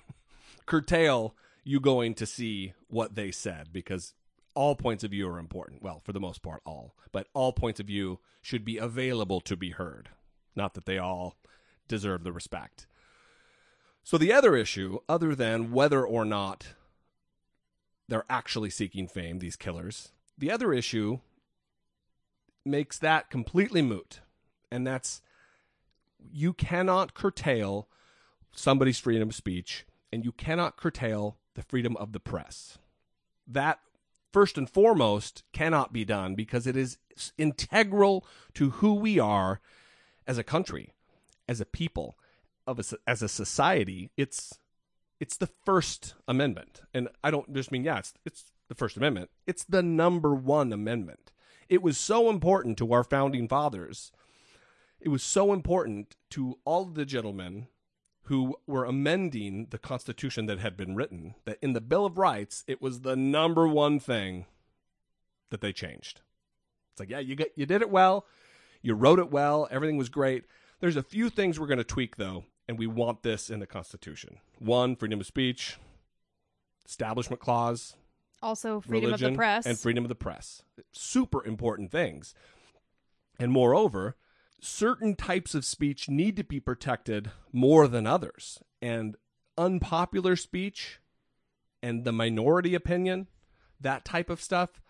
curtail 0.66 1.37
you 1.69 1.81
going 1.81 2.15
to 2.15 2.25
see 2.25 2.73
what 2.87 3.15
they 3.15 3.31
said 3.31 3.69
because 3.75 4.15
all 4.55 4.75
points 4.75 5.05
of 5.05 5.11
view 5.11 5.29
are 5.29 5.39
important. 5.39 5.83
Well, 5.83 6.01
for 6.03 6.15
the 6.15 6.19
most 6.19 6.41
part, 6.41 6.63
all. 6.65 6.95
But 7.13 7.27
all 7.35 7.53
points 7.53 7.79
of 7.79 7.87
view 7.87 8.21
should 8.41 8.65
be 8.65 8.79
available 8.79 9.43
to 9.43 9.55
be 9.55 9.73
heard. 9.73 10.09
Not 10.57 10.73
that 10.73 10.87
they 10.87 10.97
all 10.97 11.37
deserve 11.87 12.25
the 12.25 12.33
respect. 12.33 12.87
So 14.03 14.17
the 14.17 14.33
other 14.33 14.57
issue, 14.57 15.01
other 15.11 15.35
than 15.35 15.71
whether 15.71 16.07
or 16.07 16.25
not 16.25 16.69
they're 18.09 18.25
actually 18.31 18.71
seeking 18.71 19.07
fame, 19.07 19.39
these 19.39 19.57
killers, 19.57 20.13
the 20.39 20.51
other 20.51 20.73
issue 20.73 21.19
makes 22.65 22.99
that 22.99 23.29
completely 23.29 23.83
moot. 23.83 24.21
And 24.73 24.87
that's 24.87 25.21
you 26.33 26.55
cannot 26.55 27.13
curtail 27.13 27.91
somebody's 28.53 28.99
freedom 28.99 29.29
of 29.29 29.35
speech 29.35 29.85
and 30.11 30.25
you 30.25 30.33
cannot 30.33 30.79
curtail 30.79 31.37
the 31.59 31.65
freedom 31.65 31.97
of 31.97 32.12
the 32.12 32.21
press. 32.21 32.79
That 33.45 33.81
first 34.33 34.57
and 34.57 34.71
foremost 34.71 35.43
cannot 35.53 35.93
be 35.93 36.05
done 36.05 36.37
because 36.37 36.69
it 36.69 36.77
is 36.77 36.99
integral 37.37 38.25
to 38.55 38.71
who 38.71 38.95
we 38.95 39.19
are 39.19 39.61
as 40.25 40.38
a 40.38 40.45
country, 40.45 40.93
as 41.49 41.61
a 41.61 41.67
people, 41.67 42.17
of 42.65 42.79
a, 42.79 42.85
as 43.09 43.23
a 43.23 43.29
society. 43.29 44.11
It's 44.17 44.59
it's 45.19 45.37
the 45.37 45.49
First 45.49 46.15
Amendment, 46.29 46.83
and 46.95 47.09
I 47.25 47.33
don't 47.33 47.53
just 47.53 47.73
mean 47.73 47.83
yeah, 47.83 47.99
it's 47.99 48.15
it's 48.25 48.53
the 48.69 48.77
First 48.77 48.97
Amendment. 48.97 49.31
It's 49.45 49.65
the 49.65 49.83
number 49.83 50.35
one 50.35 50.73
amendment. 50.73 51.33
It 51.69 51.83
was 51.83 51.99
so 51.99 52.31
important 52.31 52.79
to 52.79 52.93
our 52.93 53.03
founding 53.03 53.49
fathers. 53.49 54.12
It 55.00 55.09
was 55.09 55.25
so 55.25 55.53
important 55.53 56.15
to 56.31 56.59
all 56.65 56.85
the 56.85 57.05
gentlemen 57.05 57.67
who 58.29 58.55
were 58.67 58.85
amending 58.85 59.69
the 59.71 59.79
Constitution 59.79 60.45
that 60.47 60.59
had 60.59 60.77
been 60.77 60.95
written 60.95 61.35
that 61.47 61.59
in 61.63 61.73
the 61.73 61.81
Bill 61.81 62.05
of 62.05 62.19
Rights, 62.19 62.63
it 62.67 62.83
was 62.83 63.01
the 63.01 63.17
number 63.17 63.67
one 63.67 63.99
thing 63.99 64.45
that 65.49 65.63
they 65.63 65.73
changed. 65.73 66.21
It's 66.93 67.01
like, 67.01 67.09
yeah, 67.09 67.21
you 67.21 67.35
get, 67.35 67.53
you 67.57 67.65
did 67.65 67.81
it 67.81 67.89
well, 67.89 68.27
you 68.83 68.93
wrote 68.93 69.19
it 69.19 69.31
well, 69.31 69.67
everything 69.71 69.97
was 69.97 70.11
great. 70.11 70.45
There's 70.81 70.97
a 70.97 71.03
few 71.03 71.31
things 71.31 71.59
we're 71.59 71.69
going 71.69 71.79
to 71.79 71.85
tweak 71.85 72.17
though, 72.17 72.45
and 72.69 72.79
we 72.79 72.87
want 72.87 73.23
this 73.23 73.49
in 73.49 73.61
the 73.61 73.67
Constitution. 73.67 74.41
One, 74.59 74.95
freedom 74.95 75.21
of 75.21 75.27
speech, 75.27 75.79
establishment 76.87 77.41
clause, 77.41 77.97
also 78.43 78.81
freedom 78.83 79.15
of 79.15 79.21
the 79.21 79.33
press, 79.33 79.65
and 79.65 79.79
freedom 79.79 80.05
of 80.05 80.11
the 80.11 80.15
press. 80.15 80.63
Super 80.93 81.43
important 81.47 81.91
things. 81.91 82.35
And 83.39 83.51
moreover, 83.51 84.17
certain 84.61 85.15
types 85.15 85.55
of 85.55 85.65
speech 85.65 86.09
need 86.09 86.37
to 86.37 86.45
be 86.45 86.61
protected 86.61 87.31
more 87.53 87.88
than 87.88 88.07
others. 88.07 88.61
And 88.81 89.17
unpopular 89.57 90.37
speech 90.37 91.00
and 91.83 92.05
the 92.05 92.12
minority 92.12 92.75
opinion, 92.75 93.27
that 93.81 94.05
type 94.05 94.31
of 94.31 94.41
stuff, 94.41 94.81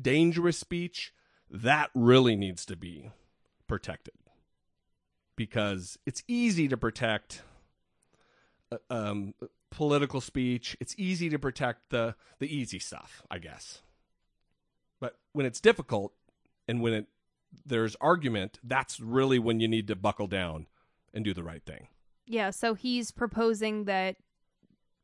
dangerous 0.00 0.58
speech, 0.58 1.12
that 1.50 1.90
really 1.94 2.36
needs 2.36 2.64
to 2.66 2.76
be 2.76 3.10
protected. 3.66 4.14
Because 5.36 5.98
it's 6.06 6.22
easy 6.28 6.68
to 6.68 6.76
protect 6.76 7.42
uh, 8.70 8.78
um, 8.90 9.34
political 9.70 10.20
speech. 10.20 10.76
It's 10.80 10.94
easy 10.98 11.28
to 11.30 11.38
protect 11.38 11.90
the 11.90 12.14
the 12.38 12.54
easy 12.54 12.78
stuff, 12.78 13.22
I 13.30 13.38
guess. 13.38 13.82
But 15.00 15.16
when 15.32 15.46
it's 15.46 15.60
difficult 15.60 16.12
and 16.68 16.80
when 16.80 16.92
it 16.92 17.06
there's 17.64 17.96
argument, 18.00 18.58
that's 18.62 19.00
really 19.00 19.38
when 19.38 19.60
you 19.60 19.68
need 19.68 19.86
to 19.88 19.96
buckle 19.96 20.26
down 20.26 20.66
and 21.12 21.24
do 21.24 21.34
the 21.34 21.42
right 21.42 21.64
thing. 21.64 21.88
Yeah, 22.26 22.50
so 22.50 22.74
he's 22.74 23.10
proposing 23.10 23.84
that 23.84 24.16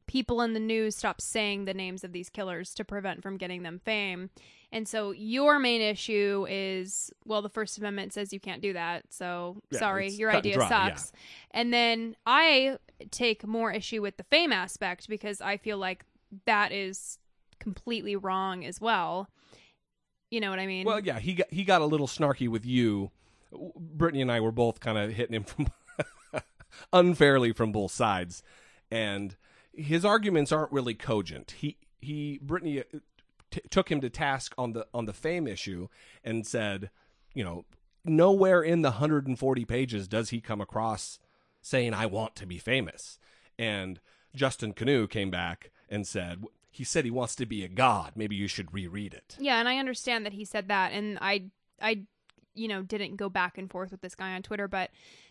people 0.06 0.40
in 0.40 0.54
the 0.54 0.60
news 0.60 0.96
stop 0.96 1.20
saying 1.20 1.66
the 1.66 1.74
names 1.74 2.02
of 2.02 2.12
these 2.12 2.30
killers 2.30 2.74
to 2.74 2.84
prevent 2.84 3.22
from 3.22 3.36
getting 3.36 3.62
them 3.62 3.80
fame. 3.84 4.30
And 4.72 4.88
so 4.88 5.12
your 5.12 5.58
main 5.58 5.80
issue 5.80 6.46
is 6.48 7.10
well, 7.24 7.42
the 7.42 7.48
First 7.48 7.78
Amendment 7.78 8.12
says 8.12 8.32
you 8.32 8.40
can't 8.40 8.62
do 8.62 8.72
that. 8.72 9.04
So 9.10 9.62
Yeah, 9.70 9.78
sorry, 9.78 10.10
your 10.10 10.30
and 10.30 10.38
idea 10.38 10.54
dry, 10.54 10.68
sucks. 10.68 11.12
And 11.52 11.72
then 11.72 12.16
I 12.26 12.78
take 13.10 13.46
more 13.46 13.70
issue 13.70 14.02
with 14.02 14.16
the 14.16 14.24
fame 14.24 14.52
aspect 14.52 15.08
because 15.08 15.40
I 15.40 15.56
feel 15.56 15.78
like 15.78 16.04
that 16.46 16.72
is 16.72 17.18
completely 17.60 18.16
wrong 18.16 18.64
as 18.64 18.80
well. 18.80 19.28
You 20.30 20.40
know 20.40 20.50
what 20.50 20.58
I 20.58 20.66
mean? 20.66 20.85
Well, 20.87 21.00
yeah, 21.00 21.18
he 21.18 21.35
got 21.35 21.52
he 21.52 21.64
got 21.64 21.80
a 21.80 21.87
little 21.87 22.06
snarky 22.06 22.49
with 22.49 22.66
you. 22.66 23.11
Brittany 23.76 24.20
and 24.20 24.30
I 24.30 24.40
were 24.40 24.52
both 24.52 24.80
kind 24.80 24.99
of 24.99 25.12
hitting 25.12 25.35
him 25.35 25.44
from 25.44 25.68
unfairly 26.92 27.52
from 27.52 27.73
both 27.73 27.92
sides, 27.92 28.42
and 28.90 29.37
his 29.73 30.04
arguments 30.04 30.52
aren't 30.52 30.73
really 30.73 30.94
cogent. 30.94 31.52
He 31.52 31.78
he 32.00 32.38
Brittany 32.42 32.80
uh, 32.80 32.99
t- 33.50 33.62
took 33.70 33.90
him 33.90 34.00
to 34.02 34.11
task 34.11 34.54
on 34.58 34.73
the 34.73 34.87
on 34.92 35.06
the 35.06 35.12
fame 35.12 35.47
issue 35.47 35.88
and 36.23 36.47
said, 36.47 36.90
you 37.35 37.42
know, 37.42 37.64
nowhere 38.04 38.62
in 38.62 38.82
the 38.82 38.90
140 38.90 39.64
pages 39.64 40.08
does 40.08 40.30
he 40.30 40.40
come 40.40 40.61
across 40.61 41.18
saying 41.62 41.94
I 41.94 42.06
want 42.06 42.35
to 42.37 42.47
be 42.47 42.58
famous. 42.58 43.18
And 43.58 44.00
Justin 44.35 44.73
Kanew 44.73 45.08
came 45.08 45.30
back 45.30 45.70
and 45.88 46.06
said 46.06 46.44
he 46.78 46.85
said 46.85 47.04
he 47.04 47.11
wants 47.11 47.35
to 47.35 47.44
be 47.44 47.64
a 47.64 47.68
god. 47.68 48.12
Maybe 48.14 48.37
you 48.37 48.47
should 48.47 48.73
reread 48.73 49.12
it. 49.12 49.37
Yeah, 49.40 49.58
and 49.58 49.68
I 49.68 49.78
understand 49.78 50.25
that 50.25 50.32
he 50.32 50.44
said 50.44 50.68
that, 50.68 50.92
and 50.92 51.18
I, 51.20 51.47
I, 51.82 52.02
you 52.54 52.68
know, 52.68 52.82
didn't 52.82 53.16
go 53.16 53.28
back 53.28 53.58
and 53.58 53.68
forth 53.68 53.90
with 53.90 54.00
this 54.00 54.14
guy 54.14 54.35
on 54.35 54.42
Twitter, 54.42 54.68
but 54.68 54.90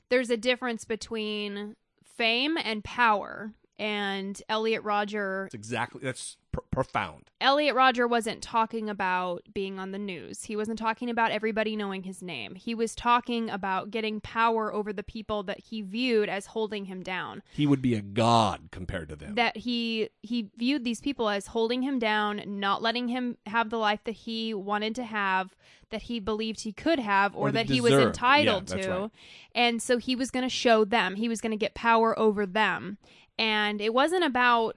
there's 0.10 0.30
a 0.30 0.36
difference 0.36 0.84
between 0.84 1.78
fame 2.04 2.58
and 2.58 2.84
power. 2.84 3.54
And 3.80 4.42
Elliot 4.50 4.84
Rodger, 4.84 5.46
It's 5.46 5.56
exactly 5.56 6.02
that's 6.04 6.36
pr- 6.58 6.66
profound. 6.72 7.30
Elliot 7.40 7.76
Rodger 7.76 8.08
wasn't 8.08 8.42
talking 8.42 8.90
about 8.90 9.44
being 9.54 9.78
on 9.80 9.92
the 9.92 10.00
news. 10.00 10.44
He 10.46 10.56
wasn't 10.56 10.80
talking 10.80 11.10
about 11.10 11.32
everybody 11.32 11.76
knowing 11.76 12.04
his 12.04 12.22
name. 12.24 12.56
He 12.56 12.74
was 12.74 12.96
talking 12.96 13.50
about 13.50 13.92
getting 13.92 14.20
power 14.22 14.74
over 14.74 14.92
the 14.92 15.04
people 15.04 15.44
that 15.44 15.60
he 15.60 15.82
viewed 15.82 16.30
as 16.30 16.48
holding 16.48 16.86
him 16.86 17.04
down. 17.04 17.44
He 17.54 17.68
would 17.68 17.82
be 17.82 17.94
a 17.94 18.02
god 18.02 18.70
compared 18.72 19.10
to 19.10 19.16
them. 19.16 19.36
that 19.36 19.58
he 19.58 20.10
he 20.24 20.50
viewed 20.58 20.84
these 20.84 21.00
people 21.02 21.30
as 21.30 21.48
holding 21.48 21.82
him 21.84 22.00
down, 22.00 22.42
not 22.46 22.82
letting 22.82 23.08
him 23.08 23.38
have 23.46 23.70
the 23.70 23.78
life 23.78 24.04
that 24.06 24.12
he 24.14 24.54
wanted 24.54 24.96
to 24.96 25.04
have, 25.04 25.56
that 25.92 26.04
he 26.04 26.20
believed 26.20 26.62
he 26.62 26.74
could 26.74 27.00
have, 27.00 27.36
or, 27.36 27.50
Or 27.50 27.52
that 27.52 27.68
that 27.68 27.74
he 27.74 27.80
was 27.82 27.94
entitled 27.94 28.70
Yeah, 28.72 28.78
to. 28.82 28.90
right. 28.92 29.12
And 29.54 29.82
so 29.82 29.98
he 29.98 30.16
was 30.16 30.32
going 30.32 30.44
to 30.44 30.50
show 30.50 30.84
them. 30.86 31.16
He 31.16 31.30
was 31.30 31.40
going 31.42 31.52
to 31.52 31.58
get 31.58 31.74
power 31.76 32.18
over 32.18 32.46
them. 32.46 32.98
And 33.40 33.80
it 33.82 33.94
wasn't 33.94 34.24
about 34.24 34.76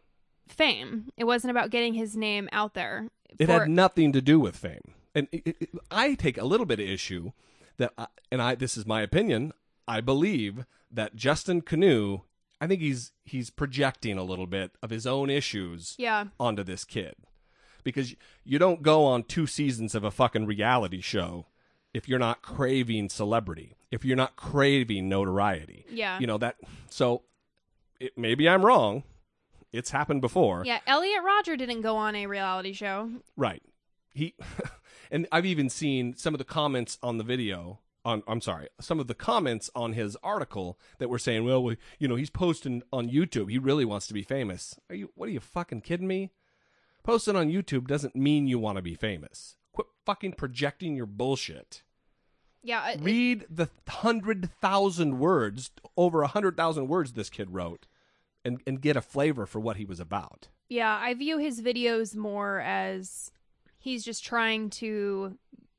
fame. 0.53 1.11
It 1.17 1.25
wasn't 1.25 1.51
about 1.51 1.71
getting 1.71 1.95
his 1.95 2.17
name 2.17 2.49
out 2.53 2.75
there. 2.75 3.09
it 3.39 3.47
for- 3.47 3.53
had 3.61 3.71
nothing 3.71 4.13
to 4.13 4.21
do 4.21 4.39
with 4.41 4.57
fame. 4.57 4.95
And 5.15 5.29
it, 5.33 5.43
it, 5.45 5.57
it- 5.61 5.71
I 5.91 6.15
take 6.15 6.39
a 6.39 6.45
little 6.45 6.67
bit 6.67 6.81
of 6.81 6.89
issue 6.89 7.33
that, 7.79 7.93
I, 7.99 8.07
and 8.31 8.41
I 8.41 8.55
this 8.55 8.77
is 8.77 8.87
my 8.87 9.03
opinion. 9.03 9.53
I 9.89 10.01
believe 10.01 10.67
that 10.91 11.17
Justin 11.17 11.63
Kanew, 11.63 12.23
I 12.61 12.67
think 12.67 12.81
he's 12.81 13.13
he's 13.25 13.51
projecting 13.51 14.19
a 14.19 14.23
little 14.25 14.47
bit 14.47 14.73
of 14.83 14.91
his 14.91 15.07
own 15.07 15.31
issues 15.31 15.95
yeah. 15.99 16.27
onto 16.39 16.63
this 16.63 16.85
kid, 16.85 17.15
because 17.83 18.15
you 18.45 18.59
don't 18.59 18.83
go 18.83 19.05
on 19.05 19.23
two 19.25 19.47
seasons 19.47 19.95
of 19.95 20.05
a 20.05 20.11
fucking 20.11 20.47
reality 20.47 21.01
show 21.01 21.47
if 21.93 22.09
you're 22.09 22.19
not 22.19 22.43
craving 22.43 23.09
celebrity, 23.09 23.77
if 23.91 24.05
you're 24.05 24.17
not 24.17 24.37
craving 24.37 25.09
notoriety. 25.09 25.87
Yeah. 25.91 26.19
You 26.21 26.27
know 26.27 26.39
that. 26.39 26.57
So 26.89 27.23
it, 27.99 28.17
maybe 28.17 28.49
I'm 28.49 28.65
wrong. 28.65 29.03
It's 29.73 29.91
happened 29.91 30.21
before. 30.21 30.63
Yeah, 30.65 30.81
Elliot 30.87 31.23
Rodger 31.25 31.57
didn't 31.57 31.83
go 31.83 31.97
on 31.97 32.15
a 32.17 32.27
reality 32.27 32.73
show. 32.73 33.11
Right. 33.37 33.63
He 34.13 34.35
and 35.11 35.27
I've 35.31 35.47
even 35.47 35.69
seen 35.69 36.17
some 36.17 36.35
of 36.35 36.39
the 36.39 36.45
comments 36.45 36.99
on 37.03 37.19
the 37.19 37.25
video 37.25 37.79
on 38.05 38.23
I'm 38.27 38.41
sorry, 38.41 38.69
some 38.81 38.99
of 38.99 39.07
the 39.07 39.15
comments 39.15 39.71
on 39.75 39.93
his 39.93 40.17
article 40.23 40.79
that 40.99 41.09
were 41.11 41.19
saying, 41.19 41.45
"Well, 41.45 41.63
we, 41.63 41.77
you 41.99 42.09
know, 42.09 42.17
he's 42.17 42.31
posting 42.31 42.83
on 42.93 43.11
YouTube. 43.11 43.51
He 43.51 43.59
really 43.59 43.85
wants 43.85 44.07
to 44.09 44.15
be 44.15 44.23
famous." 44.23 44.79
Are 44.89 44.97
you 44.97 45.11
what 45.15 45.29
are 45.29 45.33
you 45.33 45.41
fucking 45.41 45.83
kidding 45.83 46.09
me? 46.09 46.31
Posting 47.03 47.37
on 47.37 47.51
YouTube 47.51 47.87
doesn't 47.87 48.17
mean 48.17 48.47
you 48.47 48.59
want 48.59 48.77
to 48.77 48.83
be 48.83 48.95
famous. 48.95 49.57
Quit 49.73 49.87
fucking 50.05 50.33
projecting 50.33 50.97
your 50.97 51.07
bullshit. 51.07 51.83
Yeah, 52.63 52.91
it- 52.91 53.01
Read 53.01 53.47
the 53.49 53.69
100,000 53.87 55.19
words, 55.19 55.71
over 55.97 56.21
100,000 56.21 56.89
words 56.89 57.13
this 57.13 57.31
kid 57.31 57.51
wrote 57.55 57.87
and 58.45 58.61
and 58.67 58.81
get 58.81 58.97
a 58.97 59.01
flavor 59.01 59.47
for 59.47 59.61
what 59.61 59.77
he 59.77 59.85
was 59.85 60.01
about. 60.01 60.49
Yeah, 60.69 60.99
I 61.01 61.15
view 61.15 61.39
his 61.39 61.61
videos 61.61 62.15
more 62.15 62.61
as 62.61 63.33
he's 63.79 64.05
just 64.05 64.25
trying 64.25 64.71
to 64.71 65.37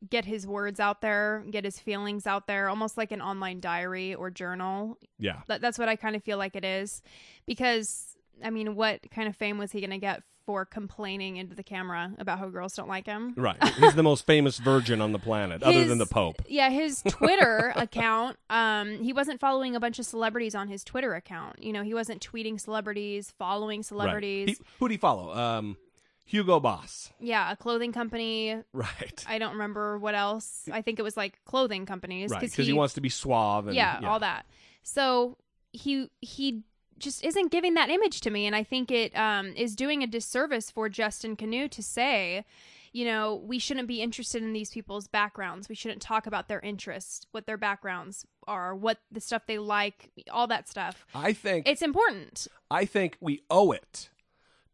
get 0.09 0.25
his 0.25 0.47
words 0.47 0.79
out 0.79 1.01
there, 1.01 1.45
get 1.51 1.63
his 1.63 1.79
feelings 1.79 2.25
out 2.25 2.47
there, 2.47 2.67
almost 2.69 2.97
like 2.97 3.11
an 3.11 3.21
online 3.21 3.59
diary 3.59 4.15
or 4.15 4.31
journal. 4.31 4.97
Yeah. 5.19 5.41
That, 5.47 5.61
that's 5.61 5.77
what 5.77 5.87
I 5.87 5.95
kind 5.95 6.15
of 6.15 6.23
feel 6.23 6.37
like 6.37 6.55
it 6.55 6.65
is. 6.65 7.01
Because, 7.45 8.17
I 8.43 8.49
mean, 8.49 8.75
what 8.75 8.99
kind 9.11 9.27
of 9.27 9.35
fame 9.35 9.57
was 9.57 9.71
he 9.71 9.79
going 9.79 9.91
to 9.91 9.99
get 9.99 10.23
for 10.45 10.65
complaining 10.65 11.37
into 11.37 11.55
the 11.55 11.63
camera 11.63 12.13
about 12.17 12.39
how 12.39 12.47
girls 12.49 12.73
don't 12.73 12.89
like 12.89 13.05
him? 13.05 13.33
Right. 13.35 13.61
He's 13.79 13.95
the 13.95 14.03
most 14.03 14.25
famous 14.25 14.57
virgin 14.57 15.01
on 15.01 15.11
the 15.11 15.19
planet, 15.19 15.63
other 15.63 15.85
than 15.85 15.97
the 15.97 16.05
Pope. 16.05 16.41
Yeah, 16.47 16.69
his 16.69 17.03
Twitter 17.07 17.73
account, 17.75 18.37
um, 18.49 19.03
he 19.03 19.13
wasn't 19.13 19.39
following 19.39 19.75
a 19.75 19.79
bunch 19.79 19.99
of 19.99 20.05
celebrities 20.05 20.55
on 20.55 20.67
his 20.67 20.83
Twitter 20.83 21.13
account. 21.13 21.63
You 21.63 21.73
know, 21.73 21.83
he 21.83 21.93
wasn't 21.93 22.25
tweeting 22.25 22.59
celebrities, 22.59 23.33
following 23.37 23.83
celebrities. 23.83 24.47
Right. 24.47 24.57
He, 24.57 24.65
who 24.79 24.87
do 24.87 24.91
he 24.93 24.97
follow? 24.97 25.33
Um, 25.33 25.77
Hugo 26.25 26.59
Boss. 26.59 27.11
Yeah, 27.19 27.51
a 27.51 27.57
clothing 27.57 27.91
company. 27.91 28.55
Right. 28.71 29.25
I 29.27 29.37
don't 29.37 29.51
remember 29.53 29.97
what 29.97 30.15
else. 30.15 30.67
I 30.71 30.81
think 30.81 30.97
it 30.99 31.03
was 31.03 31.17
like 31.17 31.43
clothing 31.45 31.85
companies 31.85 32.31
Right. 32.31 32.41
Because 32.41 32.67
he, 32.67 32.73
wants 32.73 32.93
to 32.93 33.01
be 33.01 33.09
suave 33.09 33.67
and 33.67 33.75
yeah, 33.75 33.99
all 34.03 34.19
that. 34.19 34.45
So 34.83 35.37
he 35.73 36.09
he 36.21 36.63
just 37.01 37.23
isn't 37.23 37.51
giving 37.51 37.73
that 37.73 37.89
image 37.89 38.21
to 38.21 38.29
me, 38.29 38.45
and 38.45 38.55
I 38.55 38.63
think 38.63 38.91
it 38.91 39.15
um, 39.17 39.53
is 39.55 39.75
doing 39.75 40.03
a 40.03 40.07
disservice 40.07 40.71
for 40.71 40.89
Justin 40.89 41.35
Kanew 41.35 41.69
to 41.71 41.83
say, 41.83 42.45
you 42.93 43.05
know, 43.05 43.35
we 43.35 43.59
shouldn't 43.59 43.87
be 43.87 44.01
interested 44.01 44.43
in 44.43 44.53
these 44.53 44.69
people's 44.69 45.07
backgrounds. 45.07 45.69
We 45.69 45.75
shouldn't 45.75 46.01
talk 46.01 46.27
about 46.27 46.47
their 46.47 46.59
interests, 46.59 47.25
what 47.31 47.45
their 47.45 47.57
backgrounds 47.57 48.25
are, 48.47 48.75
what 48.75 48.99
the 49.11 49.21
stuff 49.21 49.43
they 49.47 49.57
like, 49.57 50.11
all 50.29 50.47
that 50.47 50.67
stuff. 50.67 51.05
I 51.15 51.33
think 51.33 51.67
It's 51.67 51.81
important. 51.81 52.47
I 52.69 52.85
think 52.85 53.17
we 53.19 53.43
owe 53.49 53.71
it 53.71 54.09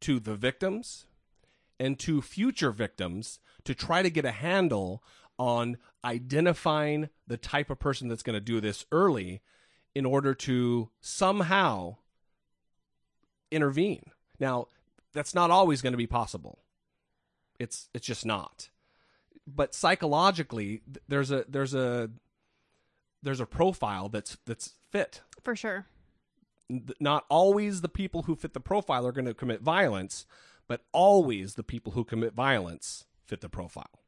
to 0.01 0.19
the 0.19 0.35
victims 0.35 1.05
and 1.79 1.99
to 1.99 2.21
future 2.21 2.71
victims 2.71 3.39
to 3.65 3.75
try 3.75 4.01
to 4.01 4.09
get 4.09 4.25
a 4.25 4.31
handle 4.31 5.03
on 5.37 5.77
identifying 6.03 7.09
the 7.27 7.37
type 7.37 7.69
of 7.69 7.79
person 7.79 8.07
that's 8.07 8.23
going 8.23 8.33
to 8.33 8.39
do 8.39 8.59
this 8.59 8.85
early 8.91 9.41
in 9.93 10.05
order 10.05 10.33
to 10.33 10.89
somehow 10.99 11.97
intervene. 13.51 14.11
Now, 14.39 14.67
that's 15.13 15.33
not 15.33 15.51
always 15.51 15.81
going 15.81 15.93
to 15.93 15.97
be 15.97 16.07
possible. 16.07 16.59
It's 17.59 17.89
it's 17.93 18.05
just 18.05 18.25
not. 18.25 18.69
But 19.47 19.73
psychologically, 19.73 20.81
there's 21.07 21.31
a 21.31 21.45
there's 21.47 21.73
a 21.73 22.09
there's 23.23 23.39
a 23.39 23.45
profile 23.45 24.09
that's 24.09 24.37
that's 24.45 24.73
fit 24.91 25.21
For 25.43 25.55
sure. 25.55 25.87
not 26.99 27.25
always 27.29 27.81
the 27.81 27.89
people 27.89 28.23
who 28.23 28.35
fit 28.35 28.53
the 28.53 28.59
profile 28.59 29.07
are 29.07 29.11
going 29.11 29.25
to 29.25 29.33
commit 29.33 29.61
violence, 29.61 30.25
but 30.67 30.81
always 30.91 31.55
the 31.55 31.63
people 31.63 31.93
who 31.93 32.03
commit 32.03 32.33
violence 32.33 33.05
fit 33.25 33.41
the 33.41 33.49
profile. 33.49 34.01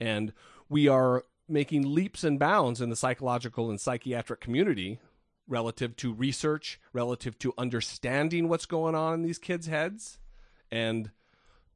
And 0.00 0.32
we 0.68 0.88
are 0.88 1.24
making 1.48 1.94
leaps 1.94 2.22
and 2.22 2.38
bounds 2.38 2.80
in 2.80 2.90
the 2.90 2.96
psychological 2.96 3.70
and 3.70 3.80
psychiatric 3.80 4.40
community 4.40 5.00
relative 5.50 5.96
to 5.96 6.14
research, 6.14 6.80
relative 6.92 7.38
to 7.40 7.52
understanding 7.58 8.48
what's 8.48 8.66
going 8.66 8.94
on 8.94 9.14
in 9.14 9.22
these 9.22 9.38
kids' 9.38 9.66
heads. 9.66 10.18
And 10.70 11.10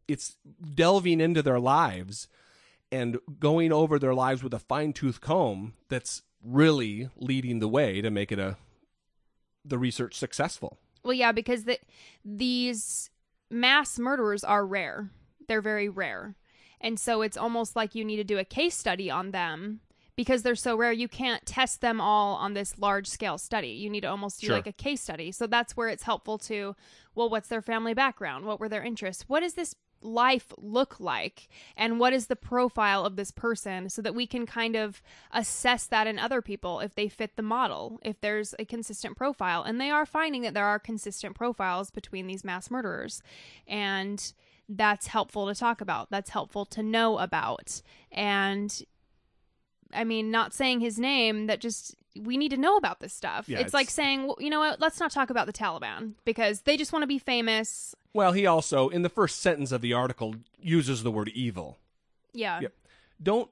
it's 0.08 0.36
delving 0.74 1.20
into 1.20 1.42
their 1.42 1.60
lives 1.60 2.28
and 2.92 3.18
going 3.40 3.72
over 3.72 3.98
their 3.98 4.14
lives 4.14 4.42
with 4.42 4.54
a 4.54 4.58
fine 4.58 4.92
tooth 4.92 5.20
comb 5.20 5.74
that's 5.88 6.22
really 6.42 7.10
leading 7.16 7.58
the 7.58 7.68
way 7.68 8.00
to 8.00 8.10
make 8.10 8.30
it 8.30 8.38
a 8.38 8.56
the 9.64 9.78
research 9.78 10.14
successful. 10.14 10.78
Well, 11.02 11.14
yeah, 11.14 11.32
because 11.32 11.64
the, 11.64 11.78
these 12.24 13.10
mass 13.50 13.98
murderers 13.98 14.44
are 14.44 14.66
rare. 14.66 15.10
They're 15.48 15.62
very 15.62 15.88
rare. 15.88 16.36
And 16.80 17.00
so 17.00 17.22
it's 17.22 17.38
almost 17.38 17.74
like 17.74 17.94
you 17.94 18.04
need 18.04 18.16
to 18.16 18.24
do 18.24 18.38
a 18.38 18.44
case 18.44 18.76
study 18.76 19.10
on 19.10 19.30
them 19.30 19.80
because 20.16 20.42
they're 20.42 20.54
so 20.54 20.76
rare. 20.76 20.92
You 20.92 21.08
can't 21.08 21.44
test 21.44 21.80
them 21.80 22.00
all 22.00 22.36
on 22.36 22.54
this 22.54 22.78
large 22.78 23.06
scale 23.08 23.38
study. 23.38 23.68
You 23.68 23.90
need 23.90 24.02
to 24.02 24.08
almost 24.08 24.40
do 24.40 24.46
Sure. 24.48 24.56
like 24.56 24.66
a 24.66 24.72
case 24.72 25.00
study. 25.00 25.32
So 25.32 25.46
that's 25.46 25.76
where 25.76 25.88
it's 25.88 26.04
helpful 26.04 26.38
to, 26.38 26.76
well, 27.14 27.28
what's 27.28 27.48
their 27.48 27.62
family 27.62 27.94
background? 27.94 28.44
What 28.44 28.60
were 28.60 28.68
their 28.68 28.82
interests? 28.82 29.24
What 29.28 29.40
does 29.40 29.54
this 29.54 29.74
life 30.00 30.52
look 30.58 31.00
like? 31.00 31.48
And 31.76 31.98
what 31.98 32.12
is 32.12 32.26
the 32.26 32.36
profile 32.36 33.04
of 33.04 33.16
this 33.16 33.30
person 33.30 33.88
so 33.88 34.02
that 34.02 34.14
we 34.14 34.26
can 34.26 34.44
kind 34.46 34.76
of 34.76 35.02
assess 35.32 35.86
that 35.86 36.06
in 36.06 36.18
other 36.18 36.42
people 36.42 36.80
if 36.80 36.94
they 36.94 37.08
fit 37.08 37.36
the 37.36 37.42
model, 37.42 37.98
if 38.02 38.20
there's 38.20 38.54
a 38.58 38.64
consistent 38.66 39.16
profile. 39.16 39.62
And 39.62 39.80
they 39.80 39.90
are 39.90 40.06
finding 40.06 40.42
that 40.42 40.54
there 40.54 40.66
are 40.66 40.78
consistent 40.78 41.34
profiles 41.34 41.90
between 41.90 42.26
these 42.26 42.44
mass 42.44 42.70
murderers. 42.70 43.22
And 43.66 44.32
that's 44.68 45.08
helpful 45.08 45.46
to 45.46 45.54
talk 45.54 45.80
about. 45.80 46.10
That's 46.10 46.30
helpful 46.30 46.66
to 46.66 46.82
know 46.82 47.18
about. 47.18 47.80
And 48.12 48.82
I 49.94 50.04
mean, 50.04 50.30
not 50.30 50.52
saying 50.52 50.80
his 50.80 50.98
name, 50.98 51.46
that 51.46 51.60
just 51.60 51.94
we 52.20 52.36
need 52.36 52.50
to 52.50 52.56
know 52.56 52.76
about 52.76 53.00
this 53.00 53.12
stuff. 53.12 53.48
Yeah, 53.48 53.58
it's, 53.58 53.74
like 53.74 53.90
saying, 53.90 54.26
well, 54.26 54.36
you 54.38 54.50
know 54.50 54.60
what, 54.60 54.80
let's 54.80 55.00
not 55.00 55.10
talk 55.10 55.30
about 55.30 55.46
the 55.46 55.52
Taliban 55.52 56.12
because 56.24 56.62
they 56.62 56.76
just 56.76 56.92
want 56.92 57.02
to 57.02 57.08
be 57.08 57.18
famous. 57.18 57.94
Well, 58.12 58.32
he 58.32 58.46
also, 58.46 58.88
in 58.88 59.02
the 59.02 59.08
first 59.08 59.40
sentence 59.40 59.72
of 59.72 59.80
the 59.80 59.92
article, 59.92 60.36
uses 60.60 61.02
the 61.02 61.10
word 61.10 61.28
evil. 61.30 61.78
Yeah. 62.32 62.60
Yep. 62.60 62.72
Don't 63.22 63.50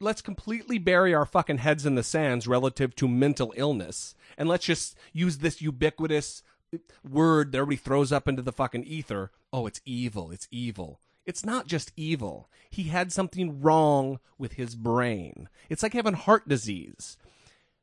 let's 0.00 0.22
completely 0.22 0.78
bury 0.78 1.14
our 1.14 1.26
fucking 1.26 1.58
heads 1.58 1.86
in 1.86 1.94
the 1.94 2.02
sands 2.02 2.46
relative 2.46 2.94
to 2.96 3.08
mental 3.08 3.52
illness, 3.56 4.14
and 4.36 4.48
let's 4.48 4.66
just 4.66 4.96
use 5.12 5.38
this 5.38 5.60
ubiquitous 5.60 6.42
uh, 6.72 6.78
word 7.08 7.52
that 7.52 7.58
everybody 7.58 7.76
throws 7.76 8.12
up 8.12 8.28
into 8.28 8.42
the 8.42 8.52
fucking 8.52 8.84
ether. 8.84 9.30
Oh, 9.52 9.66
it's 9.66 9.80
evil. 9.84 10.30
It's 10.30 10.48
evil. 10.50 11.00
It's 11.26 11.44
not 11.44 11.66
just 11.66 11.92
evil. 11.96 12.50
He 12.70 12.84
had 12.84 13.12
something 13.12 13.60
wrong 13.60 14.18
with 14.38 14.54
his 14.54 14.74
brain. 14.74 15.48
It's 15.68 15.82
like 15.82 15.94
having 15.94 16.14
heart 16.14 16.48
disease. 16.48 17.16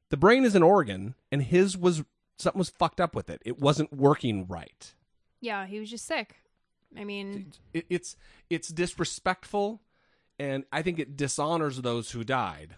The 0.10 0.18
brain 0.18 0.44
is 0.44 0.56
an 0.56 0.64
organ, 0.64 1.16
and 1.32 1.42
his 1.42 1.78
was 1.78 2.04
something 2.38 2.60
was 2.60 2.70
fucked 2.70 3.00
up 3.00 3.16
with 3.16 3.30
it. 3.30 3.42
It 3.46 3.60
wasn't 3.60 3.94
working 3.94 4.46
right. 4.48 4.94
Yeah, 5.40 5.66
he 5.66 5.80
was 5.80 5.90
just 5.90 6.06
sick. 6.06 6.38
I 6.98 7.04
mean, 7.04 7.54
it, 7.74 7.86
it's 7.90 8.18
it's 8.50 8.68
disrespectful, 8.68 9.82
and 10.38 10.66
I 10.72 10.82
think 10.82 11.00
it 11.00 11.16
dishonors 11.16 11.78
those 11.78 12.12
who 12.12 12.24
died 12.24 12.76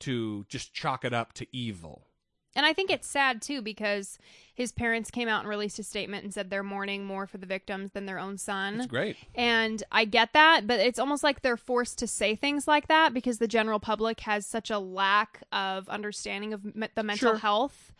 to 0.00 0.46
just 0.48 0.72
chalk 0.72 1.04
it 1.04 1.12
up 1.12 1.34
to 1.34 1.46
evil. 1.52 2.07
And 2.56 2.64
I 2.66 2.72
think 2.72 2.90
it's 2.90 3.06
sad 3.08 3.40
too 3.42 3.62
because 3.62 4.18
his 4.54 4.72
parents 4.72 5.10
came 5.10 5.28
out 5.28 5.40
and 5.40 5.48
released 5.48 5.78
a 5.78 5.82
statement 5.82 6.24
and 6.24 6.34
said 6.34 6.50
they're 6.50 6.62
mourning 6.64 7.04
more 7.04 7.26
for 7.26 7.38
the 7.38 7.46
victims 7.46 7.92
than 7.92 8.06
their 8.06 8.18
own 8.18 8.38
son. 8.38 8.76
It's 8.76 8.86
great. 8.86 9.16
And 9.34 9.82
I 9.92 10.04
get 10.04 10.32
that, 10.32 10.66
but 10.66 10.80
it's 10.80 10.98
almost 10.98 11.22
like 11.22 11.42
they're 11.42 11.56
forced 11.56 11.98
to 12.00 12.06
say 12.06 12.34
things 12.34 12.66
like 12.66 12.88
that 12.88 13.14
because 13.14 13.38
the 13.38 13.46
general 13.48 13.78
public 13.78 14.20
has 14.20 14.46
such 14.46 14.70
a 14.70 14.78
lack 14.78 15.42
of 15.52 15.88
understanding 15.88 16.52
of 16.52 16.74
me- 16.74 16.88
the 16.94 17.02
mental 17.04 17.32
Sure. 17.32 17.38
health. 17.38 17.92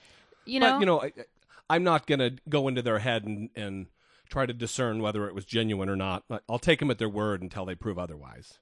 You 0.45 0.61
know, 0.61 0.73
but 0.73 0.81
you 0.81 0.87
know, 0.87 1.03
I, 1.03 1.13
I'm 1.71 1.85
not 1.85 2.07
gonna 2.07 2.33
go 2.49 2.67
into 2.69 2.83
their 2.83 2.99
head 2.99 3.25
and 3.25 3.51
and 3.55 3.87
try 4.31 4.45
to 4.47 4.53
discern 4.53 5.01
whether 5.01 5.27
it 5.29 5.35
was 5.35 5.45
genuine 5.45 5.89
or 5.89 5.97
not. 5.97 6.25
I'll 6.49 6.59
take 6.59 6.81
them 6.81 6.91
at 6.91 6.99
their 6.99 7.09
word 7.09 7.41
until 7.43 7.65
they 7.65 7.75
prove 7.75 7.99
otherwise. 7.99 8.59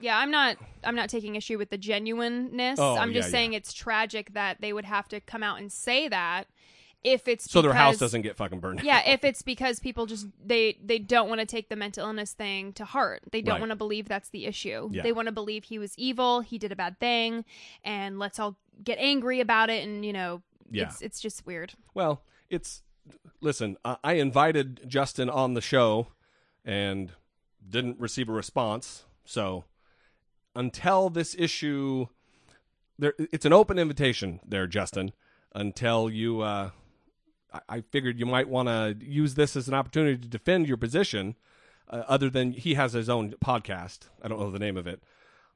Yeah, 0.00 0.18
I'm 0.18 0.30
not. 0.30 0.56
I'm 0.84 0.94
not 0.94 1.08
taking 1.08 1.34
issue 1.36 1.58
with 1.58 1.70
the 1.70 1.78
genuineness. 1.78 2.78
Oh, 2.80 2.96
I'm 2.96 3.12
just 3.12 3.28
yeah, 3.28 3.32
saying 3.32 3.52
it's 3.54 3.72
tragic 3.72 4.32
that 4.34 4.60
they 4.60 4.72
would 4.72 4.84
have 4.84 5.08
to 5.08 5.20
come 5.20 5.42
out 5.42 5.58
and 5.58 5.70
say 5.72 6.08
that 6.08 6.44
if 7.04 7.28
it's 7.28 7.50
So 7.50 7.62
their 7.62 7.72
house 7.74 7.96
doesn't 7.98 8.22
get 8.22 8.36
fucking 8.36 8.58
burned. 8.58 8.82
yeah 8.82 9.00
if 9.08 9.22
it's 9.22 9.40
because 9.42 9.78
people 9.78 10.04
just 10.06 10.26
they 10.44 10.76
they 10.84 10.98
don't 10.98 11.28
want 11.28 11.40
to 11.40 11.46
take 11.46 11.68
the 11.68 11.76
mental 11.76 12.04
illness 12.04 12.32
thing 12.32 12.72
to 12.72 12.84
heart 12.84 13.22
they 13.30 13.40
don't 13.40 13.54
Right. 13.54 13.60
want 13.60 13.70
to 13.70 13.76
believe 13.76 14.08
that's 14.08 14.30
the 14.30 14.46
issue 14.46 14.88
Yeah. 14.92 15.02
they 15.04 15.12
want 15.12 15.26
to 15.26 15.32
believe 15.32 15.62
he 15.64 15.78
was 15.78 15.94
evil 15.96 16.40
he 16.40 16.58
did 16.58 16.72
a 16.72 16.76
bad 16.76 16.98
thing 16.98 17.44
and 17.84 18.18
let's 18.18 18.40
all 18.40 18.56
get 18.82 18.98
angry 18.98 19.38
about 19.38 19.70
it 19.70 19.86
and 19.86 20.04
you 20.04 20.12
know 20.12 20.42
Yeah. 20.72 20.86
it's 20.88 21.00
it's 21.00 21.20
just 21.20 21.46
weird 21.46 21.74
Well, 21.94 22.22
it's 22.50 22.82
listen. 23.40 23.76
I 23.84 24.14
invited 24.14 24.80
Justin 24.88 25.30
on 25.30 25.54
the 25.54 25.60
show 25.60 26.08
and 26.64 27.12
didn't 27.66 28.00
receive 28.00 28.28
a 28.28 28.32
response. 28.32 29.04
So 29.24 29.64
until 30.54 31.10
this 31.10 31.34
issue, 31.38 32.06
there 32.98 33.14
it's 33.18 33.44
an 33.44 33.52
open 33.52 33.78
invitation 33.78 34.40
there, 34.46 34.66
Justin. 34.66 35.12
Until 35.54 36.10
you, 36.10 36.42
uh, 36.42 36.70
I, 37.52 37.60
I 37.68 37.80
figured 37.80 38.18
you 38.18 38.26
might 38.26 38.48
want 38.48 38.68
to 38.68 38.96
use 39.00 39.34
this 39.34 39.56
as 39.56 39.66
an 39.66 39.74
opportunity 39.74 40.18
to 40.18 40.28
defend 40.28 40.68
your 40.68 40.76
position. 40.76 41.36
Uh, 41.88 42.04
other 42.06 42.28
than 42.28 42.52
he 42.52 42.74
has 42.74 42.92
his 42.92 43.08
own 43.08 43.32
podcast, 43.42 44.00
I 44.22 44.28
don't 44.28 44.38
know 44.38 44.50
the 44.50 44.58
name 44.58 44.76
of 44.76 44.86
it. 44.86 45.02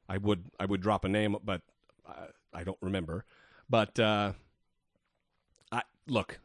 I 0.09 0.16
would 0.16 0.50
I 0.59 0.64
would 0.64 0.81
drop 0.81 1.05
a 1.05 1.09
name, 1.09 1.37
but 1.44 1.61
uh, 2.07 2.28
I 2.52 2.64
don't 2.64 2.78
remember. 2.81 3.24
But 3.68 3.98
uh, 3.98 4.33
I 5.70 5.83
look, 6.07 6.40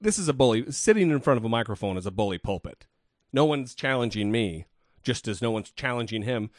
this 0.00 0.18
is 0.18 0.28
a 0.28 0.32
bully. 0.32 0.70
Sitting 0.70 1.10
in 1.10 1.20
front 1.20 1.38
of 1.38 1.44
a 1.44 1.48
microphone 1.48 1.96
is 1.96 2.06
a 2.06 2.10
bully 2.10 2.38
pulpit. 2.38 2.86
No 3.32 3.44
one's 3.44 3.74
challenging 3.74 4.30
me, 4.30 4.66
just 5.02 5.28
as 5.28 5.40
no 5.40 5.50
one's 5.50 5.70
challenging 5.70 6.22
him. 6.22 6.50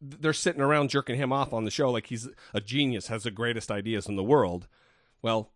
They're 0.00 0.32
sitting 0.32 0.60
around 0.60 0.90
jerking 0.90 1.16
him 1.16 1.32
off 1.32 1.52
on 1.52 1.64
the 1.64 1.70
show 1.70 1.90
like 1.90 2.06
he's 2.06 2.28
a 2.54 2.60
genius, 2.60 3.08
has 3.08 3.24
the 3.24 3.30
greatest 3.30 3.70
ideas 3.70 4.06
in 4.06 4.16
the 4.16 4.22
world. 4.22 4.68
Well, 5.22 5.50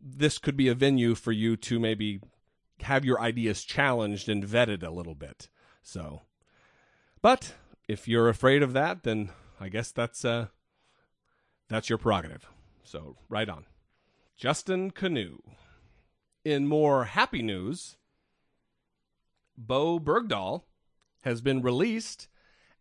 this 0.00 0.38
could 0.38 0.56
be 0.56 0.68
a 0.68 0.74
venue 0.74 1.14
for 1.14 1.32
you 1.32 1.56
to 1.56 1.80
maybe 1.80 2.20
have 2.82 3.04
your 3.04 3.20
ideas 3.20 3.64
challenged 3.64 4.28
and 4.28 4.44
vetted 4.44 4.82
a 4.82 4.90
little 4.90 5.14
bit. 5.14 5.48
So, 5.82 6.22
but 7.22 7.54
if 7.88 8.06
you're 8.06 8.28
afraid 8.28 8.62
of 8.62 8.72
that, 8.74 9.02
then 9.02 9.30
I 9.60 9.68
guess 9.68 9.90
that's 9.90 10.24
uh 10.24 10.48
that's 11.68 11.88
your 11.88 11.98
prerogative. 11.98 12.46
So, 12.82 13.16
right 13.28 13.48
on. 13.48 13.64
Justin 14.36 14.90
Kanew. 14.90 15.38
In 16.44 16.66
more 16.66 17.04
happy 17.04 17.40
news, 17.40 17.96
Bowe 19.56 19.98
Bergdahl 19.98 20.64
has 21.22 21.40
been 21.40 21.62
released 21.62 22.28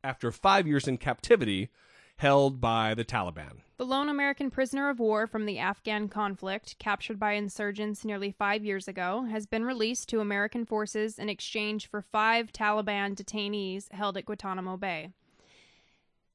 after 0.03 0.31
five 0.31 0.67
years 0.67 0.87
in 0.87 0.97
captivity, 0.97 1.69
held 2.17 2.61
by 2.61 2.93
the 2.93 3.05
Taliban. 3.05 3.59
The 3.77 3.85
lone 3.85 4.07
American 4.07 4.51
prisoner 4.51 4.89
of 4.89 4.99
war 4.99 5.25
from 5.27 5.45
the 5.45 5.59
Afghan 5.59 6.07
conflict, 6.07 6.77
captured 6.79 7.19
by 7.19 7.33
insurgents 7.33 8.05
nearly 8.05 8.31
five 8.31 8.63
years 8.63 8.87
ago, 8.87 9.25
has 9.29 9.45
been 9.45 9.65
released 9.65 10.09
to 10.09 10.19
American 10.19 10.65
forces 10.65 11.17
in 11.17 11.27
exchange 11.27 11.89
for 11.89 12.01
five 12.01 12.51
Taliban 12.51 13.15
detainees 13.15 13.91
held 13.91 14.15
at 14.15 14.25
Guantanamo 14.25 14.77
Bay. 14.77 15.09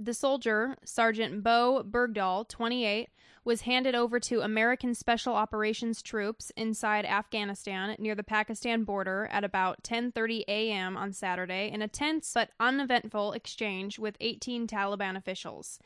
The 0.01 0.15
soldier, 0.15 0.77
Sergeant 0.85 1.43
Bowe 1.43 1.83
Bergdahl, 1.83 2.49
28, 2.49 3.09
was 3.45 3.63
handed 3.63 3.97
over 3.97 4.21
to 4.21 4.43
American 4.43 4.95
Special 4.95 5.35
Operations 5.35 6.03
troops 6.03 6.53
inside 6.57 7.05
Afghanistan 7.05 7.97
near 7.99 8.15
the 8.15 8.23
Pakistan 8.23 8.85
border 8.85 9.29
at 9.33 9.43
about 9.43 9.83
10:30 9.83 10.45
a.m. 10.47 10.97
on 10.97 11.13
Saturday 11.13 11.69
in 11.73 11.83
a 11.83 11.89
tense 11.89 12.31
but 12.33 12.51
uneventful 12.61 13.33
exchange 13.33 13.99
with 13.99 14.17
18 14.21 14.69
Taliban 14.69 15.17
officials. 15.17 15.81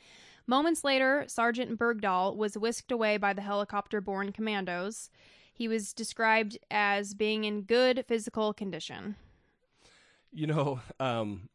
Moments 0.47 0.85
later, 0.85 1.25
Sergeant 1.27 1.79
Bergdahl 1.79 2.37
was 2.37 2.59
whisked 2.59 2.93
away 2.93 3.17
by 3.17 3.33
the 3.33 3.43
helicopter-borne 3.43 4.33
commandos. 4.33 5.09
He 5.55 5.69
was 5.69 5.95
described 5.95 6.59
as 6.71 7.15
being 7.15 7.45
in 7.45 7.63
good 7.63 8.05
physical 8.09 8.53
condition. 8.53 9.17
You 10.33 10.49
know, 10.49 10.81
um, 10.99 11.49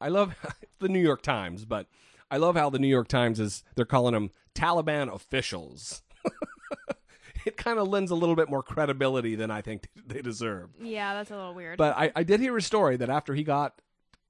I 0.00 0.08
love 0.08 0.34
the 0.78 0.88
New 0.88 1.00
York 1.00 1.22
Times, 1.22 1.64
but 1.64 1.86
I 2.30 2.36
love 2.36 2.56
how 2.56 2.70
the 2.70 2.78
New 2.78 2.88
York 2.88 3.08
Times 3.08 3.40
is 3.40 3.64
they're 3.74 3.84
calling 3.84 4.14
them 4.14 4.30
Taliban 4.54 5.12
officials. 5.12 6.02
it 7.44 7.56
kind 7.56 7.78
of 7.78 7.88
lends 7.88 8.10
a 8.10 8.14
little 8.14 8.36
bit 8.36 8.48
more 8.48 8.62
credibility 8.62 9.34
than 9.34 9.50
I 9.50 9.60
think 9.62 9.88
they 10.06 10.22
deserve. 10.22 10.70
Yeah, 10.80 11.14
that's 11.14 11.30
a 11.30 11.36
little 11.36 11.54
weird. 11.54 11.78
But 11.78 11.96
I, 11.96 12.12
I 12.14 12.22
did 12.22 12.40
hear 12.40 12.56
a 12.56 12.62
story 12.62 12.96
that 12.96 13.10
after 13.10 13.34
he 13.34 13.42
got 13.44 13.80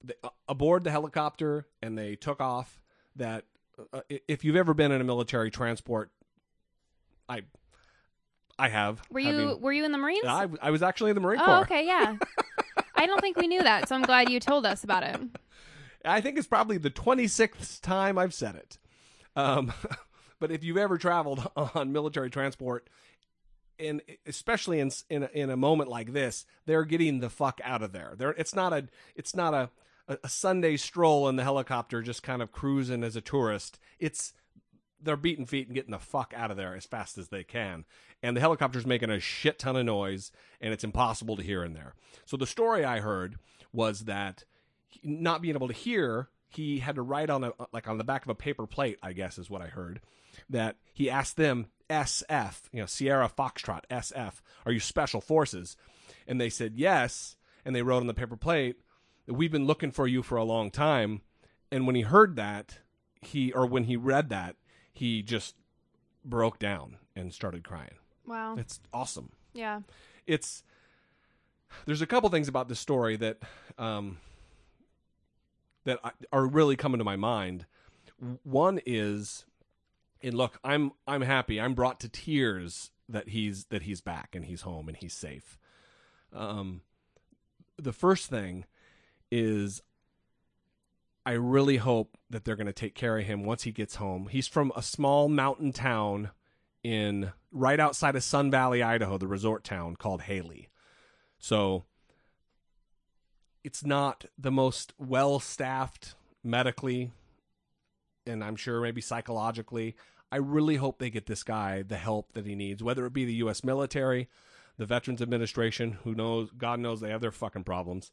the, 0.03 0.15
uh, 0.23 0.29
aboard 0.47 0.83
the 0.83 0.91
helicopter 0.91 1.67
and 1.81 1.97
they 1.97 2.15
took 2.15 2.41
off, 2.41 2.79
that 3.17 3.45
uh, 3.93 4.01
if 4.27 4.43
you've 4.43 4.55
ever 4.55 4.73
been 4.73 4.91
in 4.91 5.01
a 5.01 5.03
military 5.03 5.51
transport, 5.51 6.11
I 7.27 7.41
I 8.57 8.69
have. 8.69 9.01
were 9.09 9.19
you 9.19 9.37
having- 9.37 9.61
were 9.61 9.73
you 9.73 9.85
in 9.85 9.91
the 9.91 9.97
Marines? 9.97 10.25
I, 10.25 10.47
I 10.61 10.71
was 10.71 10.83
actually 10.83 11.11
in 11.11 11.15
the 11.15 11.21
Marine 11.21 11.39
oh, 11.41 11.45
Corps. 11.45 11.61
okay, 11.61 11.85
yeah. 11.85 12.15
I 13.01 13.07
don't 13.07 13.19
think 13.19 13.35
we 13.35 13.47
knew 13.47 13.63
that, 13.63 13.89
so 13.89 13.95
I'm 13.95 14.03
glad 14.03 14.29
you 14.29 14.39
told 14.39 14.63
us 14.63 14.83
about 14.83 15.01
it. 15.01 15.19
I 16.05 16.21
think 16.21 16.37
it's 16.37 16.45
probably 16.45 16.77
the 16.77 16.91
26th 16.91 17.81
time 17.81 18.19
I've 18.19 18.33
said 18.33 18.53
it. 18.53 18.77
Um, 19.35 19.73
but 20.39 20.51
if 20.51 20.63
you've 20.63 20.77
ever 20.77 20.99
traveled 20.99 21.49
on 21.55 21.91
military 21.91 22.29
transport, 22.29 22.87
and 23.79 24.03
especially 24.27 24.79
in 24.79 24.91
in 25.09 25.23
a, 25.23 25.29
in 25.33 25.49
a 25.49 25.57
moment 25.57 25.89
like 25.89 26.13
this, 26.13 26.45
they're 26.67 26.85
getting 26.85 27.21
the 27.21 27.31
fuck 27.31 27.59
out 27.63 27.81
of 27.81 27.91
there. 27.91 28.13
There, 28.15 28.31
it's 28.31 28.53
not 28.53 28.71
a 28.71 28.87
it's 29.15 29.35
not 29.35 29.55
a 29.55 29.71
a 30.23 30.29
Sunday 30.29 30.77
stroll 30.77 31.27
in 31.27 31.37
the 31.37 31.43
helicopter, 31.43 32.03
just 32.03 32.21
kind 32.21 32.43
of 32.43 32.51
cruising 32.51 33.03
as 33.03 33.15
a 33.15 33.21
tourist. 33.21 33.79
It's 33.97 34.33
they're 35.03 35.17
beating 35.17 35.45
feet 35.45 35.67
and 35.67 35.75
getting 35.75 35.91
the 35.91 35.99
fuck 35.99 36.33
out 36.35 36.51
of 36.51 36.57
there 36.57 36.75
as 36.75 36.85
fast 36.85 37.17
as 37.17 37.29
they 37.29 37.43
can. 37.43 37.85
And 38.21 38.35
the 38.35 38.41
helicopter's 38.41 38.85
making 38.85 39.09
a 39.09 39.19
shit 39.19 39.59
ton 39.59 39.75
of 39.75 39.85
noise, 39.85 40.31
and 40.59 40.73
it's 40.73 40.83
impossible 40.83 41.35
to 41.37 41.43
hear 41.43 41.63
in 41.63 41.73
there. 41.73 41.95
So 42.25 42.37
the 42.37 42.47
story 42.47 42.85
I 42.85 42.99
heard 42.99 43.37
was 43.73 44.01
that 44.01 44.43
not 45.03 45.41
being 45.41 45.55
able 45.55 45.67
to 45.67 45.73
hear, 45.73 46.29
he 46.49 46.79
had 46.79 46.95
to 46.95 47.01
write 47.01 47.29
on 47.29 47.43
a 47.43 47.53
like 47.71 47.87
on 47.87 47.97
the 47.97 48.03
back 48.03 48.23
of 48.23 48.29
a 48.29 48.35
paper 48.35 48.67
plate. 48.67 48.97
I 49.01 49.13
guess 49.13 49.37
is 49.37 49.49
what 49.49 49.61
I 49.61 49.67
heard. 49.67 50.01
That 50.49 50.77
he 50.93 51.09
asked 51.09 51.37
them 51.37 51.67
SF, 51.89 52.61
you 52.71 52.79
know, 52.79 52.85
Sierra 52.85 53.29
Foxtrot 53.29 53.81
SF, 53.89 54.35
are 54.65 54.71
you 54.71 54.79
special 54.79 55.21
forces? 55.21 55.75
And 56.27 56.39
they 56.39 56.49
said 56.49 56.73
yes, 56.75 57.35
and 57.65 57.75
they 57.75 57.81
wrote 57.81 58.01
on 58.01 58.07
the 58.07 58.13
paper 58.13 58.37
plate, 58.37 58.77
we've 59.27 59.51
been 59.51 59.67
looking 59.67 59.91
for 59.91 60.07
you 60.07 60.23
for 60.23 60.37
a 60.37 60.43
long 60.43 60.71
time. 60.71 61.21
And 61.71 61.85
when 61.85 61.95
he 61.95 62.01
heard 62.01 62.35
that, 62.35 62.79
he 63.21 63.51
or 63.51 63.65
when 63.65 63.85
he 63.85 63.95
read 63.95 64.29
that, 64.29 64.55
he 65.01 65.23
just 65.23 65.55
broke 66.23 66.59
down 66.59 66.97
and 67.15 67.33
started 67.33 67.63
crying. 67.63 67.95
Wow. 68.27 68.55
It's 68.55 68.79
awesome. 68.93 69.31
Yeah. 69.51 69.81
It's 70.27 70.61
there's 71.87 72.03
a 72.03 72.05
couple 72.05 72.29
things 72.29 72.47
about 72.47 72.69
this 72.69 72.79
story 72.79 73.15
that 73.15 73.39
um, 73.79 74.19
that 75.85 75.97
are 76.31 76.45
really 76.45 76.75
coming 76.75 76.99
to 76.99 77.03
my 77.03 77.15
mind. 77.15 77.65
One 78.43 78.79
is, 78.85 79.45
and 80.21 80.35
look, 80.35 80.59
I'm 80.63 80.91
I'm 81.07 81.23
happy. 81.23 81.59
I'm 81.59 81.73
brought 81.73 81.99
to 82.01 82.07
tears 82.07 82.91
that 83.09 83.29
he's 83.29 83.65
that 83.71 83.81
he's 83.81 84.01
back 84.01 84.35
and 84.35 84.45
he's 84.45 84.61
home 84.61 84.87
and 84.87 84.95
he's 84.95 85.15
safe. 85.15 85.57
Um, 86.31 86.81
the 87.75 87.93
first 87.93 88.29
thing 88.29 88.65
is 89.31 89.81
I 91.25 91.33
really 91.33 91.77
hope 91.77 92.17
that 92.29 92.45
they're 92.45 92.55
going 92.55 92.67
to 92.67 92.73
take 92.73 92.95
care 92.95 93.17
of 93.17 93.25
him 93.25 93.43
once 93.43 93.63
he 93.63 93.71
gets 93.71 93.95
home. 93.95 94.27
He's 94.29 94.47
from 94.47 94.71
a 94.75 94.81
small 94.81 95.29
mountain 95.29 95.71
town 95.71 96.31
in 96.83 97.31
right 97.51 97.79
outside 97.79 98.15
of 98.15 98.23
Sun 98.23 98.49
Valley, 98.49 98.81
Idaho, 98.81 99.17
the 99.17 99.27
resort 99.27 99.63
town 99.63 99.95
called 99.95 100.21
Hailey. 100.23 100.69
So 101.37 101.83
it's 103.63 103.85
not 103.85 104.25
the 104.37 104.51
most 104.51 104.93
well 104.97 105.39
staffed 105.39 106.15
medically 106.43 107.11
and 108.25 108.43
I'm 108.43 108.55
sure 108.55 108.81
maybe 108.81 109.01
psychologically. 109.01 109.95
I 110.31 110.37
really 110.37 110.77
hope 110.77 110.97
they 110.97 111.09
get 111.09 111.25
this 111.25 111.43
guy 111.43 111.83
the 111.83 111.97
help 111.97 112.33
that 112.33 112.45
he 112.45 112.55
needs, 112.55 112.81
whether 112.81 113.05
it 113.05 113.13
be 113.13 113.25
the 113.25 113.33
US 113.35 113.63
military, 113.63 114.29
the 114.77 114.85
Veterans 114.85 115.21
Administration, 115.21 115.97
who 116.03 116.15
knows 116.15 116.49
God 116.57 116.79
knows 116.79 117.01
they 117.01 117.09
have 117.09 117.21
their 117.21 117.31
fucking 117.31 117.63
problems. 117.63 118.11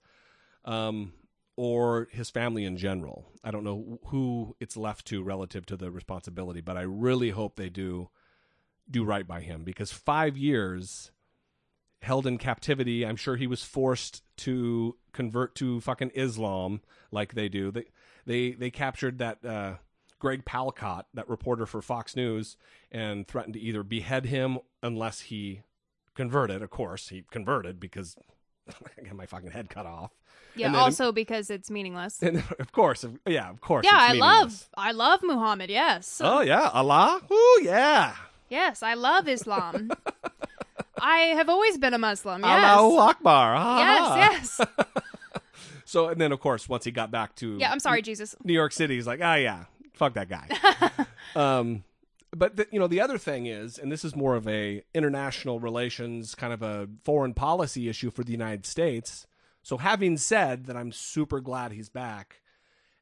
Um 0.64 1.12
or 1.58 2.06
his 2.12 2.30
family 2.30 2.64
in 2.64 2.76
general. 2.76 3.32
I 3.42 3.50
don't 3.50 3.64
know 3.64 3.98
who 4.06 4.54
it's 4.60 4.76
left 4.76 5.08
to 5.08 5.24
relative 5.24 5.66
to 5.66 5.76
the 5.76 5.90
responsibility, 5.90 6.60
but 6.60 6.76
I 6.76 6.82
really 6.82 7.30
hope 7.30 7.56
they 7.56 7.68
do 7.68 8.10
do 8.88 9.02
right 9.02 9.26
by 9.26 9.40
him 9.40 9.64
because 9.64 9.90
5 9.90 10.36
years 10.38 11.10
held 12.00 12.28
in 12.28 12.38
captivity. 12.38 13.04
I'm 13.04 13.16
sure 13.16 13.34
he 13.34 13.48
was 13.48 13.64
forced 13.64 14.22
to 14.38 14.96
convert 15.12 15.56
to 15.56 15.80
fucking 15.80 16.12
Islam 16.14 16.80
like 17.10 17.34
they 17.34 17.48
do. 17.48 17.72
They 17.72 17.86
they 18.24 18.52
they 18.52 18.70
captured 18.70 19.18
that 19.18 19.44
uh, 19.44 19.74
Greg 20.20 20.44
Palkot, 20.44 21.06
that 21.12 21.28
reporter 21.28 21.66
for 21.66 21.82
Fox 21.82 22.14
News, 22.14 22.56
and 22.92 23.26
threatened 23.26 23.54
to 23.54 23.60
either 23.60 23.82
behead 23.82 24.26
him 24.26 24.58
unless 24.80 25.22
he 25.22 25.62
converted. 26.14 26.62
Of 26.62 26.70
course, 26.70 27.08
he 27.08 27.24
converted 27.32 27.80
because 27.80 28.16
I 28.98 29.02
got 29.04 29.14
my 29.16 29.26
fucking 29.26 29.50
head 29.50 29.68
cut 29.70 29.86
off. 29.86 30.10
Yeah, 30.54 30.74
also 30.74 31.12
because 31.12 31.50
it's 31.50 31.70
meaningless. 31.70 32.20
And 32.22 32.42
of 32.58 32.72
course, 32.72 33.04
yeah, 33.26 33.48
of 33.50 33.60
course. 33.60 33.84
yeah, 33.84 33.96
I 33.98 34.12
love 34.14 34.68
I 34.76 34.92
love 34.92 35.20
Muhammad, 35.22 35.70
yes. 35.70 36.20
Oh 36.22 36.40
yeah, 36.40 36.68
Allah. 36.72 37.20
Ooh 37.30 37.60
yeah. 37.62 38.14
Yes, 38.48 38.82
I 38.82 38.94
love 38.94 39.28
Islam. 39.28 39.90
I 41.00 41.18
have 41.38 41.48
always 41.48 41.78
been 41.78 41.94
a 41.94 41.98
Muslim. 41.98 42.42
Yes. 42.42 42.64
Allahu 42.64 42.96
Akbar. 42.98 43.54
Ah. 43.56 44.16
Yes, 44.16 44.58
yes. 44.58 44.68
So 45.84 46.08
and 46.08 46.20
then 46.20 46.32
of 46.32 46.40
course 46.40 46.68
once 46.68 46.84
he 46.84 46.90
got 46.90 47.10
back 47.10 47.34
to 47.36 47.56
Yeah, 47.58 47.70
I'm 47.70 47.80
sorry, 47.80 48.02
Jesus. 48.02 48.34
New 48.42 48.52
York 48.52 48.72
City, 48.72 48.96
he's 48.96 49.06
like, 49.06 49.20
ah, 49.22 49.34
yeah, 49.36 49.64
fuck 49.94 50.14
that 50.14 50.28
guy. 50.28 50.48
um, 51.36 51.84
but 52.36 52.56
the, 52.56 52.66
you 52.70 52.78
know, 52.78 52.86
the 52.86 53.00
other 53.00 53.18
thing 53.18 53.46
is, 53.46 53.78
and 53.78 53.90
this 53.90 54.04
is 54.04 54.14
more 54.14 54.36
of 54.36 54.46
a 54.46 54.82
international 54.94 55.60
relations 55.60 56.34
kind 56.34 56.52
of 56.52 56.62
a 56.62 56.88
foreign 57.04 57.34
policy 57.34 57.88
issue 57.88 58.10
for 58.10 58.24
the 58.24 58.32
United 58.32 58.66
States. 58.66 59.26
So, 59.62 59.78
having 59.78 60.16
said 60.16 60.66
that, 60.66 60.76
I'm 60.76 60.92
super 60.92 61.40
glad 61.40 61.72
he's 61.72 61.88
back, 61.88 62.42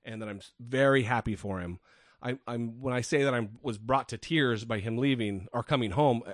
and 0.05 0.23
that 0.23 0.29
I'm 0.29 0.41
very 0.61 1.03
happy 1.03 1.35
for 1.35 1.61
him. 1.61 1.81
I, 2.23 2.39
I'm 2.47 2.81
when 2.81 2.95
I 2.95 3.01
say 3.01 3.25
that 3.25 3.35
I 3.35 3.49
was 3.63 3.79
brought 3.79 4.09
to 4.11 4.19
tears 4.19 4.65
by 4.65 4.79
him 4.79 4.97
leaving 4.97 5.49
or 5.53 5.63
coming 5.63 5.93
home, 5.93 6.23
uh, 6.27 6.33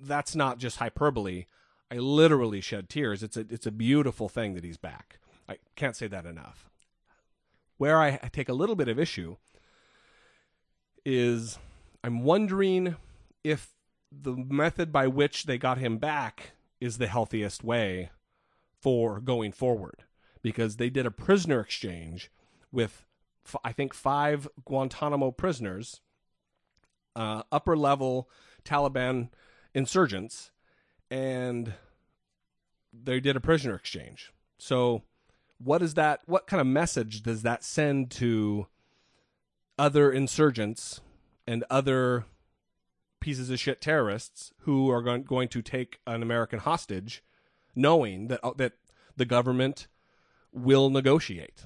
that's 0.00 0.34
not 0.34 0.58
just 0.58 0.78
hyperbole. 0.78 1.46
I 1.90 1.96
literally 1.96 2.60
shed 2.60 2.88
tears. 2.88 3.22
It's 3.22 3.36
a 3.36 3.46
it's 3.50 3.66
a 3.66 3.70
beautiful 3.70 4.28
thing 4.28 4.54
that 4.54 4.64
he's 4.64 4.78
back. 4.78 5.20
I 5.48 5.58
can't 5.76 5.94
say 5.94 6.08
that 6.08 6.26
enough. 6.26 6.68
Where 7.76 8.00
I 8.00 8.16
take 8.32 8.48
a 8.48 8.54
little 8.54 8.74
bit 8.74 8.88
of 8.88 8.98
issue 8.98 9.36
is 11.04 11.58
I'm 12.06 12.22
wondering 12.22 12.94
if 13.42 13.72
the 14.12 14.36
method 14.36 14.92
by 14.92 15.08
which 15.08 15.46
they 15.46 15.58
got 15.58 15.78
him 15.78 15.98
back 15.98 16.52
is 16.80 16.98
the 16.98 17.08
healthiest 17.08 17.64
way 17.64 18.10
for 18.80 19.18
going 19.18 19.50
forward 19.50 20.04
because 20.40 20.76
they 20.76 20.88
did 20.88 21.04
a 21.04 21.10
prisoner 21.10 21.58
exchange 21.58 22.30
with 22.70 23.04
I 23.64 23.72
think 23.72 23.92
five 23.92 24.46
Guantanamo 24.64 25.32
prisoners, 25.32 26.00
uh, 27.16 27.42
upper 27.50 27.76
level 27.76 28.30
Taliban 28.64 29.30
insurgents, 29.74 30.52
and 31.10 31.74
they 32.92 33.18
did 33.18 33.34
a 33.34 33.40
prisoner 33.40 33.74
exchange. 33.74 34.32
So, 34.58 35.02
what 35.58 35.82
is 35.82 35.94
that? 35.94 36.20
What 36.26 36.46
kind 36.46 36.60
of 36.60 36.68
message 36.68 37.24
does 37.24 37.42
that 37.42 37.64
send 37.64 38.12
to 38.12 38.68
other 39.76 40.12
insurgents 40.12 41.00
and 41.46 41.64
other 41.70 42.26
pieces 43.20 43.50
of 43.50 43.58
shit 43.58 43.80
terrorists 43.80 44.52
who 44.60 44.90
are 44.90 45.02
going, 45.02 45.22
going 45.22 45.48
to 45.48 45.62
take 45.62 45.98
an 46.06 46.22
American 46.22 46.58
hostage, 46.58 47.22
knowing 47.74 48.28
that 48.28 48.40
uh, 48.44 48.52
that 48.56 48.72
the 49.16 49.24
government 49.24 49.86
will 50.52 50.90
negotiate? 50.90 51.64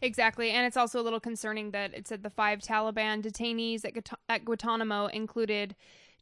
Exactly, 0.00 0.50
and 0.50 0.66
it's 0.66 0.76
also 0.76 1.00
a 1.00 1.02
little 1.02 1.20
concerning 1.20 1.72
that 1.72 1.92
it 1.94 2.06
said 2.06 2.22
the 2.22 2.30
five 2.30 2.60
Taliban 2.60 3.22
detainees 3.22 3.84
at, 3.84 3.94
Guat- 3.94 4.18
at 4.28 4.44
Guantanamo 4.44 5.06
included 5.06 5.74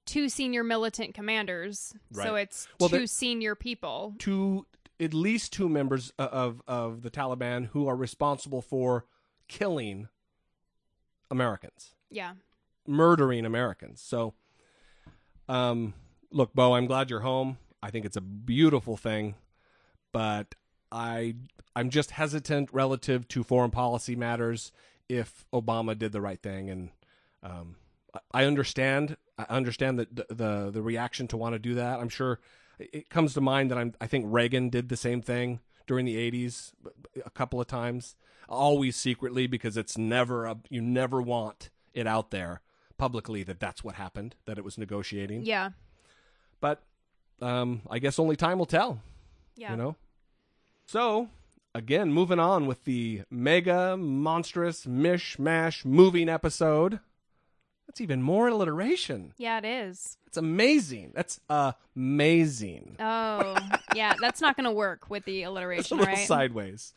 two 0.07 0.29
senior 0.29 0.65
militant 0.65 1.15
commanders. 1.15 1.93
Right. 2.13 2.27
So 2.27 2.35
it's 2.37 2.69
Well, 2.81 2.89
2 2.89 3.07
senior 3.07 3.55
people. 3.55 4.15
Two, 4.19 4.67
at 4.99 5.13
least 5.13 5.53
two 5.53 5.69
members 5.69 6.11
of 6.19 6.63
of 6.67 7.03
the 7.03 7.11
Taliban 7.11 7.67
who 7.67 7.87
are 7.87 7.97
responsible 7.97 8.63
for 8.63 9.05
killing 9.49 10.09
Americans. 11.31 11.95
Yeah. 12.11 12.33
Murdering 12.87 13.45
Americans. 13.45 14.01
So, 14.01 14.35
um, 15.49 15.95
look, 16.31 16.55
Bowe, 16.55 16.75
I'm 16.75 16.87
glad 16.87 17.11
you're 17.11 17.21
home. 17.21 17.59
I 17.83 17.91
think 17.91 18.05
it's 18.05 18.17
a 18.17 18.21
beautiful 18.21 18.97
thing, 18.97 19.35
but 20.13 20.55
I 20.91 21.35
I'm 21.75 21.91
just 21.91 22.13
hesitant 22.13 22.71
relative 22.73 23.29
to 23.29 23.45
foreign 23.45 23.71
policy 23.71 24.17
matters 24.17 24.73
if 25.09 25.45
Obama 25.53 25.97
did 25.97 26.13
the 26.13 26.21
right 26.21 26.43
thing, 26.43 26.71
and 26.71 26.91
um, 27.43 27.77
I- 28.33 28.45
understand 28.45 29.17
I 29.39 29.45
understand 29.49 29.99
the 29.99 30.27
the 30.29 30.71
the 30.71 30.83
reaction 30.83 31.29
to 31.29 31.37
want 31.37 31.55
to 31.55 31.59
do 31.59 31.75
that. 31.75 32.01
I'm 32.01 32.09
sure 32.09 32.41
it 32.79 33.09
comes 33.09 33.35
to 33.35 33.41
mind 33.41 33.71
that 33.71 33.79
I'm 33.79 33.95
I 34.01 34.07
think 34.07 34.25
Reagan 34.29 34.69
did 34.71 34.89
the 34.89 34.97
same 34.97 35.23
thing 35.23 35.61
during 35.87 36.07
the 36.07 36.17
80s 36.31 36.73
a 37.25 37.31
couple 37.31 37.61
of 37.61 37.67
times, 37.69 38.17
always 38.49 38.97
secretly 38.97 39.47
because 39.47 39.77
it's 39.77 39.97
never 39.97 40.47
a 40.47 40.57
you 40.71 40.81
never 40.81 41.23
want 41.23 41.71
it 41.95 42.07
out 42.07 42.31
there 42.31 42.61
publicly 42.99 43.43
that 43.45 43.61
that's 43.61 43.83
what 43.85 43.95
happened, 43.97 44.35
that 44.47 44.59
it 44.59 44.65
was 44.65 44.79
negotiating. 44.79 45.43
Yeah. 45.45 45.71
But 46.61 46.83
um, 47.43 47.83
I 47.91 47.99
guess 47.99 48.19
only 48.19 48.37
time 48.37 48.59
will 48.59 48.67
tell, 48.67 49.01
Yeah. 49.57 49.73
you 49.73 49.77
know? 49.77 49.97
So, 50.87 51.29
again, 51.75 52.13
moving 52.13 52.39
on 52.39 52.67
with 52.67 52.85
the 52.85 53.23
mega 53.31 53.97
monstrous 53.97 54.87
mishmash 54.87 55.85
moving 55.85 56.29
episode. 56.29 57.01
That's 57.87 58.01
even 58.01 58.23
more 58.23 58.49
alliteration. 58.49 59.33
Yeah, 59.37 59.59
it 59.59 59.65
is. 59.65 60.17
It's 60.27 60.37
amazing. 60.37 61.13
That's 61.15 61.41
amazing. 61.49 62.97
Oh, 62.99 63.57
yeah, 63.95 64.15
that's 64.21 64.41
not 64.41 64.57
going 64.57 64.65
to 64.65 64.71
work 64.73 65.09
with 65.11 65.25
the 65.25 65.41
It's 65.43 65.47
a 65.47 65.51
alliteration, 65.51 65.99
right? 65.99 66.27
sideways. 66.27 66.95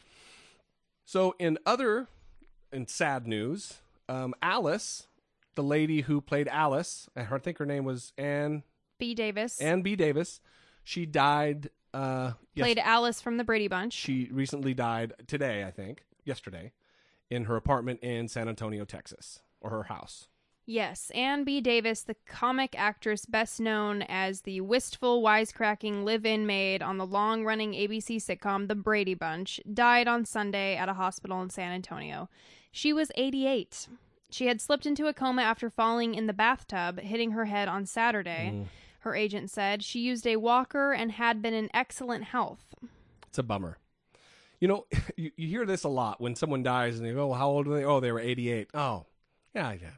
So, 1.06 1.36
in 1.40 1.58
other 1.66 2.08
in 2.72 2.88
sad 2.88 3.28
news, 3.28 3.76
um, 4.08 4.34
Alice, 4.42 5.08
the 5.60 5.64
lady 5.64 6.00
who 6.00 6.22
played 6.22 6.48
Alice, 6.48 7.10
I 7.18 7.26
think 7.40 7.58
her 7.58 7.66
name 7.66 7.84
was 7.84 8.14
Ann 8.18 8.64
B. 8.98 9.14
Davis 9.14 9.60
Ann 9.60 9.82
B. 9.82 9.98
Davis. 9.98 10.40
She 10.86 11.06
died. 11.06 11.70
Uh, 11.94 12.32
yes, 12.54 12.64
played 12.64 12.80
Alice 12.80 13.22
from 13.22 13.36
the 13.36 13.44
Brady 13.44 13.68
Bunch. 13.68 13.92
she 13.92 14.30
recently 14.32 14.74
died 14.74 15.12
today, 15.28 15.66
I 15.66 15.72
think, 15.72 16.06
yesterday, 16.24 16.72
in 17.30 17.44
her 17.44 17.58
apartment 17.58 18.00
in 18.02 18.30
San 18.30 18.48
Antonio, 18.48 18.86
Texas, 18.86 19.42
or 19.60 19.70
her 19.72 19.84
house. 19.84 20.30
Yes, 20.66 21.12
Ann 21.14 21.44
B. 21.44 21.60
Davis, 21.60 22.04
the 22.04 22.16
comic 22.26 22.74
actress 22.80 23.26
best 23.26 23.60
known 23.60 24.04
as 24.04 24.44
the 24.44 24.62
wistful, 24.62 25.22
wisecracking 25.22 26.06
live 26.06 26.26
in 26.26 26.46
maid 26.46 26.82
on 26.82 26.98
the 26.98 27.06
long 27.06 27.44
running 27.44 27.74
ABC 27.74 28.16
sitcom 28.16 28.70
The 28.70 28.76
Brady 28.76 29.14
Bunch, 29.14 29.60
died 29.74 30.08
on 30.08 30.24
Sunday 30.24 30.78
at 30.78 30.88
a 30.88 30.94
hospital 30.94 31.42
in 31.42 31.50
San 31.50 31.74
Antonio. 31.74 32.30
She 32.72 32.94
was 32.94 33.12
88. 33.16 33.90
She 34.30 34.48
had 34.48 34.62
slipped 34.62 34.86
into 34.86 35.08
a 35.08 35.14
coma 35.14 35.42
after 35.42 35.70
falling 35.70 36.14
in 36.16 36.28
the 36.28 36.34
bathtub, 36.34 37.00
hitting 37.00 37.32
her 37.32 37.46
head 37.46 37.68
on 37.68 37.86
Saturday. 37.86 38.52
Mm. 38.54 38.66
Her 39.00 39.16
agent 39.16 39.50
said 39.50 39.82
she 39.84 40.00
used 40.02 40.28
a 40.28 40.36
walker 40.36 40.92
and 40.92 41.12
had 41.14 41.42
been 41.42 41.54
in 41.54 41.70
excellent 41.74 42.26
health. 42.26 42.74
It's 43.28 43.38
a 43.38 43.44
bummer. 43.44 43.78
You 44.60 44.68
know, 44.68 44.86
you, 45.16 45.32
you 45.36 45.48
hear 45.48 45.66
this 45.66 45.84
a 45.84 45.90
lot 45.90 46.20
when 46.22 46.36
someone 46.36 46.64
dies 46.64 46.98
and 47.00 47.08
they 47.08 47.14
go, 47.14 47.28
well, 47.30 47.38
how 47.40 47.50
old 47.50 47.68
are 47.68 47.74
they? 47.76 47.86
Oh, 47.86 48.00
they 48.00 48.12
were 48.12 48.20
88. 48.20 48.70
Oh, 48.74 49.06
yeah, 49.56 49.72
yeah. 49.72 49.90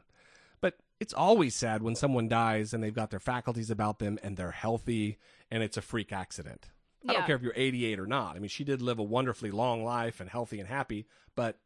But 0.60 0.78
it's 1.00 1.12
always 1.12 1.54
sad 1.54 1.82
when 1.82 1.94
someone 1.96 2.28
dies 2.28 2.72
and 2.72 2.82
they've 2.82 2.94
got 2.94 3.10
their 3.10 3.20
faculties 3.20 3.70
about 3.70 3.98
them 3.98 4.18
and 4.22 4.36
they're 4.36 4.52
healthy 4.52 5.18
and 5.50 5.62
it's 5.62 5.76
a 5.76 5.82
freak 5.82 6.12
accident. 6.12 6.70
I 7.06 7.12
Yeah. 7.12 7.18
don't 7.18 7.26
care 7.26 7.36
if 7.36 7.42
you're 7.42 7.52
88 7.56 7.98
or 7.98 8.06
not. 8.06 8.36
I 8.36 8.38
mean, 8.38 8.48
she 8.48 8.62
did 8.64 8.80
live 8.80 8.98
a 9.00 9.02
wonderfully 9.02 9.50
long 9.50 9.82
life 9.84 10.20
and 10.20 10.30
healthy 10.30 10.60
and 10.60 10.68
happy, 10.68 11.06
but 11.34 11.58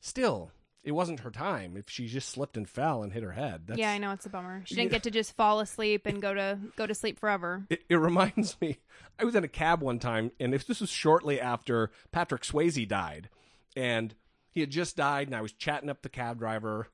still, 0.00 0.50
it 0.82 0.92
wasn't 0.92 1.20
her 1.20 1.30
time. 1.30 1.76
If 1.76 1.90
she 1.90 2.06
just 2.06 2.28
slipped 2.30 2.56
and 2.56 2.68
fell 2.68 3.02
and 3.02 3.12
hit 3.12 3.22
her 3.22 3.32
head, 3.32 3.62
that's, 3.66 3.78
yeah, 3.78 3.90
I 3.90 3.98
know 3.98 4.12
it's 4.12 4.26
a 4.26 4.30
bummer. 4.30 4.62
She 4.64 4.74
didn't 4.74 4.90
get 4.90 5.02
to 5.02 5.10
just 5.10 5.36
fall 5.36 5.60
asleep 5.60 6.06
and 6.06 6.22
go 6.22 6.32
to 6.32 6.58
go 6.76 6.86
to 6.86 6.94
sleep 6.94 7.18
forever. 7.18 7.66
It, 7.68 7.82
it 7.88 7.96
reminds 7.96 8.60
me, 8.60 8.78
I 9.18 9.24
was 9.24 9.34
in 9.34 9.44
a 9.44 9.48
cab 9.48 9.82
one 9.82 9.98
time, 9.98 10.32
and 10.40 10.54
if 10.54 10.66
this 10.66 10.80
was 10.80 10.90
shortly 10.90 11.40
after 11.40 11.90
Patrick 12.12 12.42
Swayze 12.42 12.88
died, 12.88 13.28
and 13.76 14.14
he 14.50 14.60
had 14.60 14.70
just 14.70 14.96
died, 14.96 15.28
and 15.28 15.36
I 15.36 15.42
was 15.42 15.52
chatting 15.52 15.90
up 15.90 16.02
the 16.02 16.08
cab 16.08 16.38
driver, 16.38 16.88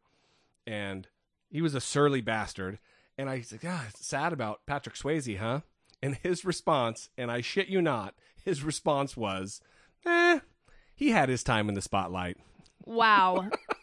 and 0.66 1.06
he 1.48 1.62
was 1.62 1.74
a 1.74 1.80
surly 1.80 2.20
bastard, 2.20 2.78
and 3.16 3.30
I 3.30 3.40
said, 3.42 3.60
"Yeah, 3.62 3.82
it's 3.88 4.06
sad 4.06 4.32
about 4.32 4.66
Patrick 4.66 4.96
Swayze, 4.96 5.38
huh?" 5.38 5.60
And 6.02 6.16
his 6.16 6.44
response, 6.44 7.08
and 7.16 7.30
I 7.30 7.40
shit 7.40 7.68
you 7.68 7.80
not, 7.80 8.14
his 8.44 8.64
response 8.64 9.16
was, 9.16 9.60
"Eh, 10.04 10.40
he 10.94 11.10
had 11.10 11.28
his 11.28 11.44
time 11.44 11.68
in 11.68 11.74
the 11.74 11.82
spotlight." 11.82 12.36
Wow. 12.84 13.48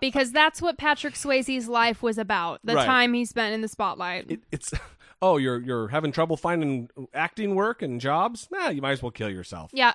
Because 0.00 0.32
that's 0.32 0.60
what 0.62 0.78
Patrick 0.78 1.14
Swayze's 1.14 1.68
life 1.68 2.02
was 2.02 2.18
about. 2.18 2.60
The 2.64 2.74
Right. 2.74 2.86
time 2.86 3.14
he 3.14 3.24
spent 3.24 3.54
in 3.54 3.60
the 3.60 3.68
spotlight. 3.68 4.30
it, 4.30 4.40
it's 4.52 4.72
oh 5.20 5.36
you're 5.36 5.58
you're 5.58 5.88
having 5.88 6.12
trouble 6.12 6.36
finding 6.36 6.88
acting 7.12 7.56
work 7.56 7.82
and 7.82 8.00
jobs 8.00 8.46
nah 8.52 8.68
you 8.68 8.80
might 8.80 8.92
as 8.92 9.02
well 9.02 9.10
kill 9.10 9.28
yourself 9.28 9.68
yeah. 9.74 9.92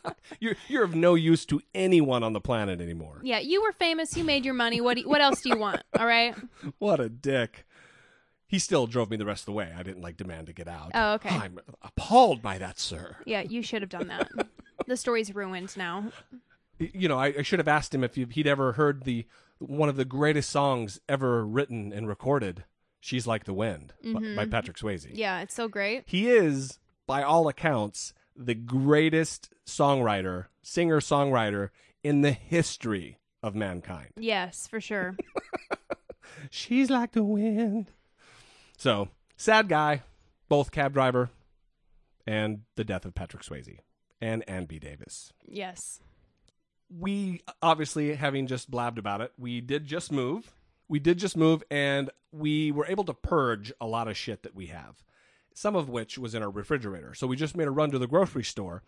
you're 0.40 0.54
you're 0.66 0.82
of 0.84 0.94
no 0.94 1.14
use 1.14 1.44
to 1.44 1.60
anyone 1.74 2.22
on 2.22 2.32
the 2.32 2.40
planet 2.40 2.80
anymore 2.80 3.20
yeah, 3.22 3.38
you 3.38 3.60
were 3.62 3.72
famous, 3.72 4.16
you 4.16 4.24
made 4.24 4.46
your 4.46 4.54
money. 4.54 4.80
What 4.80 4.96
you- 4.96 5.06
what 5.08 5.20
else 5.20 5.42
do 5.42 5.50
you 5.50 5.58
want? 5.58 5.82
All 5.98 6.06
right? 6.06 6.34
what 6.78 7.00
a 7.00 7.10
dick 7.10 7.66
he 8.46 8.58
still 8.58 8.86
drove 8.86 9.10
me 9.10 9.18
the 9.18 9.26
rest 9.26 9.42
of 9.42 9.46
the 9.46 9.52
way 9.52 9.70
i 9.76 9.82
didn't 9.82 10.00
like 10.00 10.16
demand 10.16 10.46
to 10.46 10.54
get 10.54 10.68
out 10.68 10.90
Oh, 10.94 11.14
okay. 11.14 11.28
i'm 11.28 11.58
appalled 11.82 12.40
by 12.40 12.56
that 12.56 12.78
sir 12.78 13.16
Yeah, 13.26 13.42
you 13.42 13.60
should 13.60 13.82
have 13.82 13.90
done 13.90 14.06
that. 14.08 14.30
the 14.86 14.96
story's 14.96 15.34
ruined 15.34 15.76
now. 15.76 16.12
You 16.78 17.08
know 17.08 17.18
I, 17.18 17.34
I 17.38 17.42
should 17.42 17.58
have 17.58 17.68
asked 17.68 17.94
him 17.94 18.04
if 18.04 18.14
he- 18.14 18.26
he'd 18.30 18.46
ever 18.46 18.72
heard 18.72 19.04
the 19.04 19.26
one 19.58 19.88
of 19.88 19.96
the 19.96 20.04
greatest 20.04 20.50
songs 20.50 21.00
ever 21.08 21.46
written 21.46 21.92
and 21.92 22.06
recorded 22.08 22.64
she's 23.00 23.26
like 23.26 23.44
the 23.44 23.54
wind 23.54 23.94
by- 24.04 24.12
by 24.12 24.18
mm-hmm. 24.20 24.50
patrick 24.50 24.76
swayze 24.76 25.06
Yeah, 25.10 25.40
it's 25.40 25.54
so 25.54 25.68
great. 25.68 26.04
he 26.06 26.28
is, 26.30 26.78
by 27.06 27.22
all 27.22 27.48
accounts, 27.48 28.12
the 28.34 28.54
greatest 28.54 29.48
songwriter, 29.66 30.46
singer 30.62 31.00
songwriter 31.00 31.70
in 32.02 32.20
the 32.22 32.32
history 32.32 33.18
of 33.42 33.54
mankind. 33.54 34.10
Yes, 34.18 34.66
for 34.66 34.80
sure. 34.80 35.16
She's 36.50 36.90
like 36.90 37.12
the 37.12 37.22
wind. 37.24 37.86
So, 38.76 39.08
sad 39.36 39.68
guy, 39.68 40.02
both 40.48 40.70
cab 40.70 40.92
driver 40.92 41.30
and 42.26 42.62
the 42.74 42.84
death 42.84 43.04
of 43.04 43.14
Patrick 43.14 43.42
Swayze 43.42 43.78
and 44.20 44.44
Ann 44.48 44.66
B. 44.66 44.78
Davis. 44.78 45.32
yes. 45.48 46.00
We 46.88 47.42
obviously, 47.62 48.14
having 48.14 48.46
just 48.46 48.70
blabbed 48.70 48.98
about 48.98 49.20
it, 49.20 49.32
we 49.38 49.60
did 49.60 49.86
just 49.86 50.12
move. 50.12 50.52
We 50.88 50.98
did 51.00 51.18
just 51.18 51.36
move, 51.36 51.64
and 51.70 52.10
we 52.30 52.70
were 52.70 52.86
able 52.86 53.04
to 53.04 53.14
purge 53.14 53.72
a 53.80 53.86
lot 53.86 54.06
of 54.06 54.16
shit 54.16 54.44
that 54.44 54.54
we 54.54 54.66
have, 54.66 55.02
some 55.52 55.74
of 55.74 55.88
which 55.88 56.16
was 56.16 56.34
in 56.34 56.42
our 56.44 56.50
refrigerator. 56.50 57.12
So 57.12 57.26
we 57.26 57.34
just 57.34 57.56
made 57.56 57.66
a 57.66 57.72
run 57.72 57.90
to 57.90 57.98
the 57.98 58.06
grocery 58.06 58.44
store, 58.44 58.82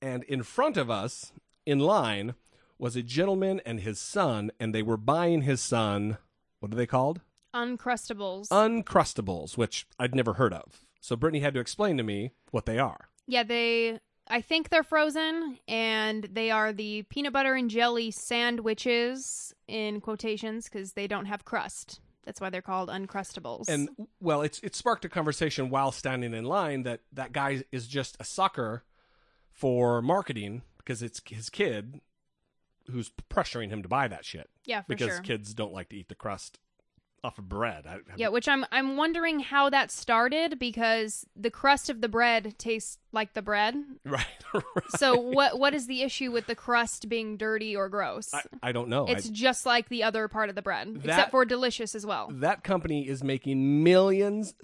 and 0.00 0.22
in 0.24 0.42
front 0.42 0.78
of 0.78 0.90
us, 0.90 1.32
in 1.66 1.80
line, 1.80 2.34
was 2.78 2.96
a 2.96 3.02
gentleman 3.02 3.60
and 3.66 3.80
his 3.80 4.00
son, 4.00 4.50
and 4.58 4.74
they 4.74 4.82
were 4.82 4.96
buying 4.96 5.42
his 5.42 5.60
son. 5.60 6.16
What 6.60 6.72
are 6.72 6.76
they 6.76 6.86
called? 6.86 7.20
Uncrustables. 7.54 8.48
Uncrustables, 8.48 9.56
which 9.58 9.86
I'd 9.98 10.14
never 10.14 10.34
heard 10.34 10.54
of. 10.54 10.80
So 11.00 11.14
Brittany 11.14 11.40
had 11.40 11.54
to 11.54 11.60
explain 11.60 11.98
to 11.98 12.02
me 12.02 12.32
what 12.52 12.64
they 12.64 12.78
are. 12.78 13.10
yeah, 13.26 13.42
they 13.42 14.00
I 14.28 14.40
think 14.40 14.70
they're 14.70 14.82
frozen 14.82 15.58
and 15.68 16.24
they 16.24 16.50
are 16.50 16.72
the 16.72 17.02
peanut 17.02 17.32
butter 17.32 17.54
and 17.54 17.68
jelly 17.68 18.10
sandwiches 18.10 19.54
in 19.68 20.00
quotations 20.00 20.68
cuz 20.68 20.92
they 20.92 21.06
don't 21.06 21.26
have 21.26 21.44
crust. 21.44 22.00
That's 22.24 22.40
why 22.40 22.50
they're 22.50 22.62
called 22.62 22.88
uncrustables. 22.88 23.68
And 23.68 23.90
well, 24.20 24.42
it's 24.42 24.58
it 24.60 24.74
sparked 24.74 25.04
a 25.04 25.08
conversation 25.08 25.68
while 25.68 25.92
standing 25.92 26.32
in 26.32 26.44
line 26.44 26.84
that 26.84 27.00
that 27.12 27.32
guy 27.32 27.64
is 27.70 27.86
just 27.86 28.16
a 28.18 28.24
sucker 28.24 28.84
for 29.50 30.00
marketing 30.00 30.62
because 30.78 31.02
it's 31.02 31.20
his 31.26 31.50
kid 31.50 32.00
who's 32.90 33.10
pressuring 33.30 33.70
him 33.70 33.82
to 33.82 33.88
buy 33.88 34.08
that 34.08 34.24
shit 34.24 34.50
yeah, 34.64 34.82
for 34.82 34.88
because 34.88 35.08
sure. 35.08 35.20
kids 35.20 35.54
don't 35.54 35.72
like 35.72 35.88
to 35.88 35.96
eat 35.96 36.08
the 36.08 36.14
crust 36.14 36.58
off 37.24 37.38
of 37.38 37.48
bread. 37.48 37.86
I, 37.86 37.98
Yeah, 38.16 38.28
which 38.28 38.46
I'm 38.48 38.64
I'm 38.70 38.96
wondering 38.96 39.40
how 39.40 39.70
that 39.70 39.90
started 39.90 40.58
because 40.58 41.26
the 41.34 41.50
crust 41.50 41.88
of 41.90 42.00
the 42.00 42.08
bread 42.08 42.54
tastes 42.58 42.98
like 43.12 43.32
the 43.32 43.42
bread. 43.42 43.74
right. 44.04 44.26
right. 44.54 44.64
So 44.96 45.18
what 45.18 45.58
what 45.58 45.74
is 45.74 45.86
the 45.86 46.02
issue 46.02 46.30
with 46.30 46.46
the 46.46 46.54
crust 46.54 47.08
being 47.08 47.36
dirty 47.36 47.74
or 47.74 47.88
gross? 47.88 48.32
I, 48.34 48.42
I 48.62 48.72
don't 48.72 48.88
know. 48.88 49.06
I- 49.06 49.12
it's 49.12 49.28
just 49.28 49.64
like 49.66 49.88
the 49.88 50.02
other 50.04 50.28
part 50.28 50.48
of 50.50 50.54
the 50.54 50.62
bread, 50.62 50.94
That- 51.02 51.04
except 51.08 51.30
for 51.32 51.44
delicious 51.44 51.94
as 51.94 52.04
well. 52.06 52.28
that 52.30 52.62
company 52.62 53.08
is 53.08 53.24
making 53.24 53.82
millions, 53.82 54.54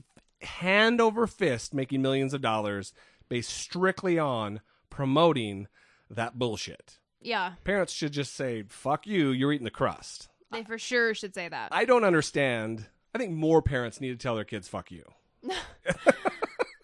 hand 0.43 1.01
over 1.01 1.27
fist, 1.27 1.75
making 1.75 2.03
millions 2.03 2.35
of 2.35 2.41
dollars 2.41 2.93
based 3.29 3.51
strictly 3.51 4.19
on 4.19 4.61
promoting 4.91 5.67
that 6.11 6.39
bullshit. 6.39 6.99
Yeah, 7.23 7.53
Parents 7.65 7.93
should 7.93 8.13
just 8.13 8.35
say, 8.35 8.65
"Fuck 8.69 9.07
you, 9.07 9.29
you're 9.31 9.53
eating 9.53 9.65
the 9.67 9.71
crust." 9.71 10.29
They 10.53 10.65
for 10.65 10.79
sure 10.79 11.15
should 11.15 11.35
say 11.35 11.49
that. 11.49 11.69
I 11.73 11.85
don't 11.85 12.05
understand. 12.05 12.87
I 13.15 13.19
think 13.19 13.33
more 13.33 13.63
parents 13.63 14.01
need 14.01 14.11
to 14.11 14.17
tell 14.17 14.35
their 14.35 14.45
kids, 14.45 14.69
"Fuck 14.69 14.91
you." 14.91 15.05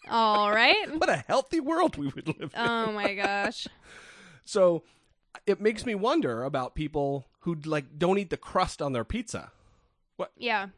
All 0.08 0.50
right. 0.50 0.86
What 0.98 1.08
a 1.08 1.16
healthy 1.16 1.60
world 1.60 1.96
we 1.96 2.08
would 2.08 2.28
live 2.28 2.52
in. 2.54 2.60
Oh 2.60 2.92
my 2.92 3.14
gosh. 3.14 3.66
So 4.48 4.84
it 5.44 5.60
makes 5.60 5.84
me 5.84 5.96
wonder 5.96 6.44
about 6.44 6.76
people 6.76 7.26
who 7.40 7.56
like 7.64 7.98
don't 7.98 8.16
eat 8.16 8.30
the 8.30 8.36
crust 8.36 8.80
on 8.80 8.92
their 8.92 9.02
pizza. 9.02 9.50
What? 10.18 10.30
Yeah. 10.36 10.68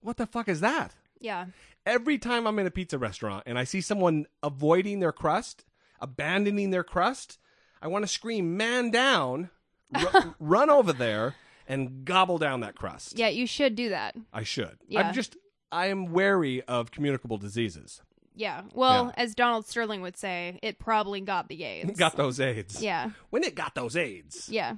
What 0.00 0.16
the 0.16 0.26
fuck 0.26 0.48
is 0.48 0.60
that? 0.60 0.94
Yeah. 1.20 1.44
Every 1.84 2.16
time 2.16 2.46
I'm 2.46 2.58
in 2.58 2.66
a 2.66 2.70
pizza 2.70 2.96
restaurant 2.96 3.42
and 3.44 3.58
I 3.58 3.64
see 3.64 3.82
someone 3.82 4.24
avoiding 4.42 5.00
their 5.00 5.12
crust, 5.12 5.66
abandoning 6.00 6.70
their 6.70 6.82
crust, 6.84 7.38
I 7.82 7.88
want 7.88 8.02
to 8.04 8.08
scream, 8.08 8.56
"Man 8.56 8.90
down!" 8.90 9.50
ru- 9.94 10.34
run 10.40 10.70
over 10.70 10.94
there 10.94 11.34
and 11.68 12.04
gobble 12.04 12.38
down 12.38 12.60
that 12.60 12.74
crust. 12.74 13.18
Yeah, 13.18 13.28
you 13.28 13.46
should 13.46 13.74
do 13.74 13.90
that. 13.90 14.14
I 14.32 14.42
should. 14.42 14.78
Yeah. 14.88 15.06
I'm 15.08 15.14
just 15.14 15.36
I 15.70 15.86
am 15.86 16.12
wary 16.12 16.62
of 16.62 16.90
communicable 16.90 17.38
diseases. 17.38 18.02
Yeah. 18.34 18.62
Well, 18.74 19.06
Yeah. 19.16 19.22
as 19.24 19.34
Donald 19.34 19.66
Sterling 19.66 20.00
would 20.02 20.16
say, 20.16 20.58
it 20.62 20.78
probably 20.78 21.20
got 21.20 21.48
the 21.48 21.64
AIDS. 21.64 21.98
Got 21.98 22.16
those 22.16 22.40
AIDS. 22.40 22.82
Yeah. 22.82 23.10
When 23.30 23.42
it 23.44 23.54
got 23.54 23.74
those 23.74 23.96
AIDS. 23.96 24.48
Yeah. 24.50 24.76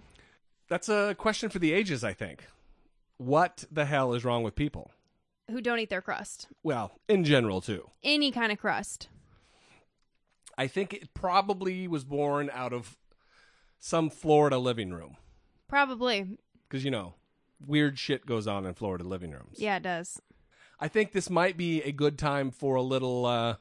That's 0.69 0.89
a 0.89 1.15
question 1.19 1.51
for 1.51 1.59
the 1.59 1.73
ages, 1.73 2.03
I 2.05 2.13
think. 2.15 2.45
What 3.17 3.65
the 3.71 3.85
hell 3.85 4.13
is 4.15 4.25
wrong 4.25 4.43
with 4.43 4.55
people? 4.57 4.91
Who 5.51 5.61
don't 5.61 5.79
eat 5.79 5.91
their 5.91 6.01
crust. 6.03 6.49
Well, 6.63 6.93
in 7.09 7.23
general, 7.23 7.61
too. 7.61 7.91
Any 8.03 8.31
kind 8.33 8.51
of 8.51 8.59
crust. 8.59 9.09
I 10.57 10.67
think 10.67 10.93
it 10.95 11.13
probably 11.15 11.87
was 11.87 12.05
born 12.05 12.51
out 12.53 12.73
of 12.73 12.97
some 13.79 14.09
Florida 14.11 14.59
living 14.59 14.91
room. 14.93 15.17
Probably. 15.69 16.39
Because, 16.75 16.85
you 16.85 16.91
know, 16.91 17.15
weird 17.65 18.01
shit 18.01 18.27
goes 18.27 18.49
on 18.49 18.67
in 18.67 18.75
Florida 18.75 19.05
living 19.05 19.31
rooms. 19.31 19.59
Yeah, 19.59 19.77
it 19.77 19.85
does. 19.85 20.21
I 20.81 20.89
think 20.89 21.13
this 21.13 21.31
might 21.31 21.57
be 21.57 21.81
a 21.83 21.93
good 21.93 22.19
time 22.19 22.51
for 22.51 22.75
a 22.75 22.83
little, 22.83 23.27
uh, 23.27 23.55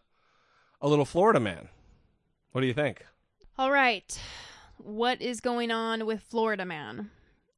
a 0.82 0.88
little 0.88 1.06
Florida 1.06 1.40
man. 1.40 1.70
What 2.54 2.62
do 2.62 2.68
you 2.68 2.74
think? 2.74 3.06
All 3.56 3.72
right. 3.72 4.20
What 4.78 5.22
is 5.22 5.42
going 5.42 5.70
on 5.70 6.08
with 6.08 6.24
Florida 6.24 6.66
Man? 6.66 7.12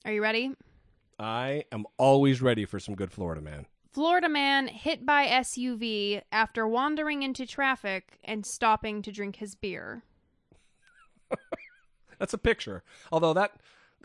Are 0.04 0.12
you 0.12 0.22
ready? 0.22 0.52
I 1.18 1.64
am 1.72 1.86
always 1.98 2.42
ready 2.42 2.66
for 2.66 2.78
some 2.78 2.96
good 2.96 3.14
Florida 3.14 3.40
man. 3.40 3.66
Florida 3.94 4.28
man 4.28 4.68
hit 4.68 5.06
by 5.06 5.26
SUV 5.26 6.22
after 6.34 6.68
wandering 6.68 7.24
into 7.24 7.46
traffic 7.46 8.20
and 8.26 8.46
stopping 8.46 9.02
to 9.04 9.10
drink 9.10 9.38
his 9.38 9.56
beer. 9.56 10.04
That's 12.20 12.34
a 12.34 12.38
picture. 12.38 12.84
Although 13.10 13.36
that 13.36 13.54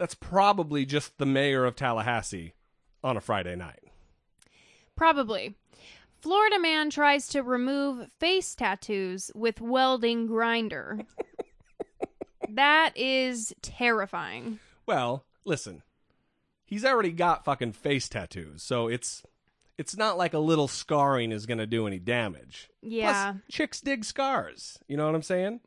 that's 0.00 0.14
probably 0.14 0.86
just 0.86 1.18
the 1.18 1.26
mayor 1.26 1.66
of 1.66 1.76
Tallahassee 1.76 2.54
on 3.04 3.18
a 3.18 3.20
Friday 3.20 3.54
night. 3.54 3.82
Probably. 4.96 5.56
Florida 6.22 6.58
man 6.58 6.88
tries 6.88 7.28
to 7.28 7.42
remove 7.42 8.08
face 8.18 8.54
tattoos 8.54 9.30
with 9.34 9.60
welding 9.60 10.26
grinder. 10.26 11.00
that 12.48 12.96
is 12.96 13.54
terrifying. 13.60 14.58
Well, 14.86 15.26
listen. 15.44 15.82
He's 16.64 16.84
already 16.86 17.12
got 17.12 17.44
fucking 17.44 17.72
face 17.72 18.08
tattoos, 18.08 18.62
so 18.62 18.88
it's 18.88 19.22
it's 19.76 19.98
not 19.98 20.16
like 20.16 20.32
a 20.32 20.38
little 20.38 20.68
scarring 20.68 21.30
is 21.30 21.44
going 21.44 21.58
to 21.58 21.66
do 21.66 21.86
any 21.86 21.98
damage. 21.98 22.70
Yeah. 22.80 23.32
Plus, 23.32 23.42
chicks 23.50 23.80
dig 23.82 24.06
scars. 24.06 24.78
You 24.88 24.96
know 24.96 25.04
what 25.04 25.14
I'm 25.14 25.22
saying? 25.22 25.60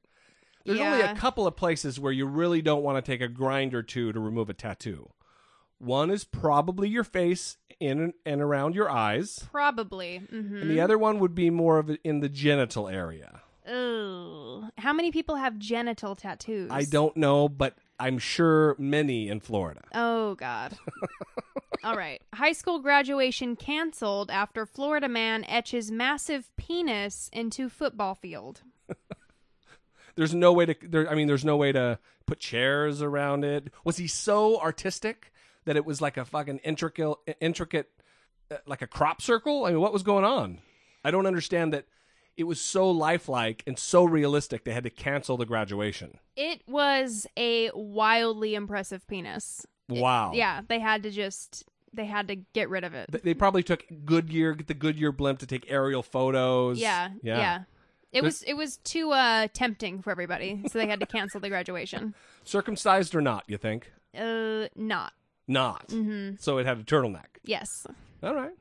There's 0.65 0.79
only 0.79 1.01
a 1.01 1.15
couple 1.15 1.45
of 1.47 1.55
places 1.55 1.99
where 1.99 2.11
you 2.11 2.25
really 2.25 2.61
don't 2.61 2.83
want 2.83 3.03
to 3.03 3.11
take 3.11 3.21
a 3.21 3.27
grind 3.27 3.73
or 3.73 3.83
two 3.83 4.11
to 4.13 4.19
remove 4.19 4.49
a 4.49 4.53
tattoo. 4.53 5.09
One 5.79 6.09
is 6.09 6.23
probably 6.23 6.87
your 6.87 7.03
face 7.03 7.57
in 7.79 8.13
and 8.25 8.41
around 8.41 8.73
your 8.75 8.89
eyes, 8.89 9.45
Probably. 9.51 10.17
hmm 10.19 10.55
and 10.57 10.69
the 10.69 10.79
other 10.79 10.97
one 10.97 11.19
would 11.19 11.35
be 11.35 11.49
more 11.49 11.79
of 11.79 11.91
in 12.03 12.21
the 12.21 12.29
genital 12.29 12.87
area. 12.87 13.41
Ugh. 13.67 14.71
How 14.77 14.93
many 14.93 15.11
people 15.11 15.35
have 15.35 15.57
genital 15.57 16.15
tattoos? 16.15 16.69
I 16.71 16.83
don't 16.83 17.15
know, 17.17 17.49
but 17.49 17.75
I'm 17.99 18.17
sure 18.19 18.75
many 18.77 19.27
in 19.29 19.39
Florida. 19.39 19.81
Oh, 19.93 20.35
God. 20.35 20.77
All 21.83 21.95
right. 21.97 22.21
High 22.33 22.51
school 22.53 22.79
graduation 22.79 23.55
canceled 23.55 24.31
after 24.31 24.65
Florida 24.65 25.09
man 25.09 25.43
etches 25.45 25.91
massive 25.91 26.49
penis 26.55 27.29
into 27.33 27.67
football 27.69 28.15
field. 28.15 28.61
There's 30.15 30.33
no 30.33 30.53
way 30.53 30.65
to 30.67 30.75
there 30.81 31.09
I 31.09 31.15
mean 31.15 31.27
there's 31.27 31.45
no 31.45 31.57
way 31.57 31.71
to 31.71 31.99
put 32.25 32.39
chairs 32.39 33.01
around 33.01 33.43
it. 33.43 33.71
Was 33.83 33.97
he 33.97 34.07
so 34.07 34.59
artistic 34.59 35.31
that 35.65 35.75
it 35.75 35.85
was 35.85 36.01
like 36.01 36.17
a 36.17 36.25
fucking 36.25 36.59
intricate 36.59 37.17
intricate 37.39 37.89
uh, 38.51 38.57
like 38.65 38.81
a 38.81 38.87
crop 38.87 39.21
circle? 39.21 39.65
I 39.65 39.71
mean 39.71 39.81
what 39.81 39.93
was 39.93 40.03
going 40.03 40.25
on? 40.25 40.59
I 41.03 41.11
don't 41.11 41.25
understand 41.25 41.73
that 41.73 41.85
it 42.35 42.45
was 42.45 42.59
so 42.59 42.89
lifelike 42.89 43.63
and 43.67 43.77
so 43.77 44.03
realistic 44.03 44.63
they 44.63 44.73
had 44.73 44.83
to 44.85 44.89
cancel 44.89 45.37
the 45.37 45.45
graduation. 45.45 46.17
It 46.35 46.61
was 46.67 47.27
a 47.37 47.69
wildly 47.73 48.55
impressive 48.55 49.05
penis. 49.07 49.65
Wow. 49.89 50.31
Yeah, 50.33 50.61
they 50.67 50.79
had 50.79 51.03
to 51.03 51.11
just 51.11 51.65
they 51.93 52.05
had 52.05 52.27
to 52.29 52.35
get 52.35 52.69
rid 52.69 52.83
of 52.83 52.95
it. 52.95 53.23
They 53.23 53.33
probably 53.35 53.61
took 53.63 53.85
Goodyear 54.05 54.55
the 54.55 54.73
Goodyear 54.73 55.11
blimp 55.11 55.39
to 55.39 55.45
take 55.47 55.69
aerial 55.69 56.01
photos. 56.01 56.79
Yeah, 56.79 57.09
Yeah. 57.21 57.37
yeah. 57.37 57.59
It 58.13 58.23
was 58.23 58.43
it 58.43 58.53
was 58.53 58.77
too 58.77 59.11
uh 59.11 59.47
tempting 59.53 60.01
for 60.01 60.11
everybody, 60.11 60.63
so 60.71 60.77
they 60.77 60.87
had 60.87 60.99
to 60.99 61.05
cancel 61.05 61.39
the 61.39 61.49
graduation. 61.49 62.13
Circumcised 62.43 63.15
or 63.15 63.21
not, 63.21 63.43
you 63.47 63.57
think? 63.57 63.91
Uh, 64.17 64.67
not. 64.75 65.13
Not. 65.47 65.89
Mm-hmm. 65.89 66.35
So 66.39 66.57
it 66.59 66.65
had 66.65 66.77
a 66.77 66.83
turtleneck. 66.83 67.39
Yes. 67.43 67.67
All 68.21 68.35
right. 68.35 68.53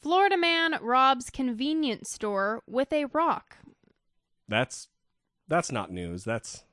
Florida 0.00 0.38
man 0.38 0.76
robs 0.80 1.28
convenience 1.30 2.08
store 2.12 2.62
with 2.66 2.92
a 2.92 3.04
rock. 3.06 3.58
That's 4.48 4.88
that's 5.46 5.70
not 5.70 5.92
news. 5.92 6.24
That's 6.24 6.64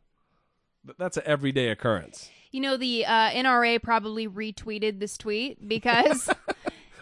that's 0.98 1.18
an 1.18 1.24
everyday 1.26 1.70
occurrence. 1.70 2.30
You 2.52 2.62
know, 2.62 2.78
the 2.78 3.06
uh, 3.06 3.30
NRA 3.32 3.82
probably 3.84 4.28
retweeted 4.28 5.00
this 5.00 5.18
tweet 5.18 5.68
because 5.68 6.30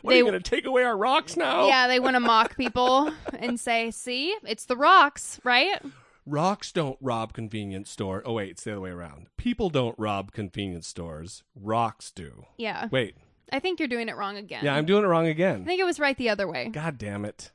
What 0.05 0.11
They- 0.11 0.17
are 0.17 0.25
you 0.25 0.29
going 0.31 0.39
to 0.41 0.49
take 0.49 0.65
away 0.65 0.83
our 0.83 0.95
rocks 0.95 1.35
now? 1.35 1.67
yeah, 1.67 1.87
they 1.87 1.99
want 1.99 2.15
to 2.15 2.19
mock 2.19 2.55
people 2.55 3.11
and 3.39 3.59
say, 3.59 3.89
"See, 3.89 4.35
it's 4.43 4.65
the 4.65 4.77
rocks, 4.77 5.39
right?" 5.43 5.81
Rocks 6.27 6.71
don't 6.71 6.97
rob 7.01 7.33
convenience 7.33 7.89
store. 7.89 8.21
Oh 8.25 8.33
wait, 8.33 8.51
it's 8.51 8.63
the 8.63 8.71
other 8.73 8.81
way 8.81 8.91
around. 8.91 9.27
People 9.37 9.69
don't 9.69 9.97
rob 9.97 10.31
convenience 10.31 10.87
stores. 10.87 11.43
Rocks 11.55 12.11
do. 12.11 12.45
Yeah. 12.57 12.87
Wait. 12.91 13.15
I 13.51 13.59
think 13.59 13.79
you're 13.79 13.87
doing 13.87 14.09
it 14.09 14.15
wrong 14.15 14.37
again. 14.37 14.63
Yeah, 14.63 14.75
I'm 14.75 14.85
doing 14.85 15.03
it 15.03 15.07
wrong 15.07 15.27
again. 15.27 15.61
I 15.61 15.65
think 15.65 15.79
it 15.79 15.85
was 15.85 15.99
right 15.99 16.17
the 16.17 16.29
other 16.29 16.47
way. 16.47 16.69
God 16.69 16.97
damn 16.97 17.25
it. 17.25 17.51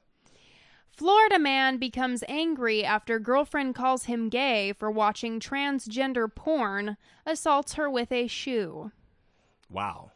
Florida 0.93 1.39
man 1.39 1.79
becomes 1.79 2.23
angry 2.29 2.85
after 2.85 3.19
girlfriend 3.19 3.75
calls 3.75 4.05
him 4.05 4.29
gay 4.29 4.73
for 4.73 4.91
watching 4.91 5.41
transgender 5.41 6.33
porn, 6.33 6.97
assaults 7.25 7.75
her 7.75 7.89
with 7.91 8.13
a 8.13 8.27
shoe. 8.27 8.93
Wow. 9.71 10.13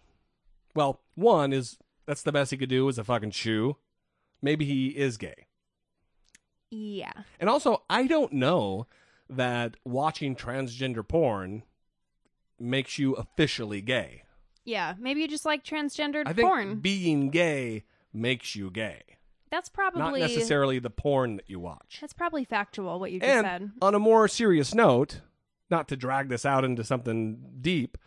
Well, 0.75 1.01
one 1.15 1.53
is 1.53 1.79
that's 2.07 2.23
the 2.23 2.33
best 2.33 2.51
he 2.51 2.57
could 2.57 2.69
do 2.69 2.89
is 2.89 2.99
a 2.99 3.05
fucking 3.05 3.31
shoe. 3.33 3.77
Maybe 4.43 4.65
he 4.65 4.89
is 4.89 5.17
gay. 5.17 5.47
Yeah. 6.71 7.13
And 7.41 7.49
also, 7.49 7.83
I 7.89 8.07
don't 8.07 8.33
know 8.33 8.87
that 9.31 9.77
watching 9.85 10.37
transgender 10.37 11.07
porn 11.07 11.63
makes 12.59 12.99
you 12.99 13.15
officially 13.15 13.81
gay. 13.81 14.23
Yeah. 14.65 14.95
Maybe 14.99 15.21
you 15.21 15.29
just 15.29 15.45
like 15.45 15.65
transgendered 15.65 16.25
I 16.27 16.33
think 16.33 16.49
porn. 16.49 16.81
being 16.81 17.31
gay 17.31 17.85
makes 18.13 18.55
you 18.55 18.71
gay, 18.71 19.03
that's 19.51 19.69
probably 19.69 20.01
not 20.01 20.19
necessarily 20.19 20.79
the 20.79 20.91
porn 20.91 21.37
that 21.37 21.49
you 21.49 21.59
watch. 21.61 21.99
That's 22.01 22.13
probably 22.13 22.45
factual 22.45 22.99
what 23.01 23.13
you 23.13 23.21
just 23.21 23.31
And 23.31 23.45
said. 23.45 23.71
on 23.83 23.95
a 23.95 23.99
more 23.99 24.29
serious 24.29 24.75
note, 24.75 25.21
not 25.71 25.89
to 25.89 25.97
drag 25.97 26.29
this 26.29 26.45
out 26.47 26.65
into 26.65 26.85
something 26.85 27.39
deep, 27.61 27.99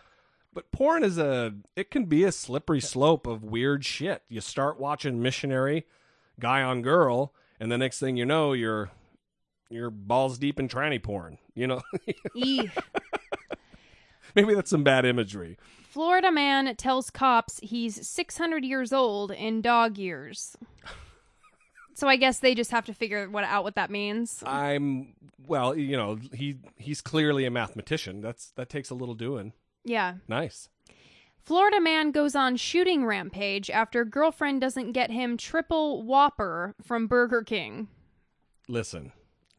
but 0.57 0.71
porn 0.71 1.03
is 1.03 1.19
a 1.19 1.53
it 1.75 1.91
can 1.91 2.05
be 2.05 2.23
a 2.23 2.31
slippery 2.31 2.81
slope 2.81 3.27
of 3.27 3.43
weird 3.43 3.85
shit. 3.85 4.23
You 4.27 4.41
start 4.41 4.79
watching 4.79 5.21
missionary 5.21 5.85
guy 6.39 6.63
on 6.63 6.81
girl, 6.81 7.31
and 7.59 7.71
the 7.71 7.77
next 7.77 7.99
thing 7.99 8.17
you 8.17 8.25
know, 8.25 8.53
you're 8.53 8.89
you're 9.69 9.91
balls 9.91 10.39
deep 10.39 10.59
in 10.59 10.67
tranny 10.67 10.99
porn. 11.01 11.37
You 11.53 11.67
know, 11.67 11.83
maybe 14.33 14.55
that's 14.55 14.71
some 14.71 14.83
bad 14.83 15.05
imagery. 15.05 15.60
Florida 15.87 16.31
man 16.31 16.75
tells 16.75 17.12
cops 17.12 17.60
he's 17.62 18.08
600 18.08 18.65
years 18.65 18.91
old 18.91 19.29
in 19.29 19.62
dog 19.62 19.99
years. 19.99 20.58
So 21.93 22.08
I 22.08 22.15
guess 22.15 22.39
they 22.39 22.55
just 22.55 22.71
have 22.71 22.85
to 22.87 22.95
figure 22.95 23.29
what 23.29 23.43
out 23.43 23.63
what 23.63 23.75
that 23.75 23.91
means. 23.91 24.41
I'm 24.43 25.13
well, 25.45 25.77
you 25.77 25.95
know, 25.95 26.17
he 26.33 26.58
he's 26.77 27.01
clearly 27.01 27.45
a 27.45 27.51
mathematician. 27.51 28.21
That's 28.21 28.49
that 28.55 28.69
takes 28.69 28.89
a 28.89 28.95
little 28.95 29.13
doing. 29.13 29.53
Yeah. 29.84 30.15
Nice. 30.28 30.69
Florida 31.44 31.80
man 31.80 32.12
goes 32.12 32.36
on 32.36 32.58
shooting 32.58 33.06
rampage 33.06 33.69
after 33.69 34.04
girlfriend 34.04 34.60
doesn't 34.60 34.92
get 34.92 35.12
him 35.12 35.38
triple 35.38 36.04
Whopper 36.04 36.75
from 36.82 37.08
Burger 37.08 37.42
King. 37.42 37.88
Listen, 38.67 39.13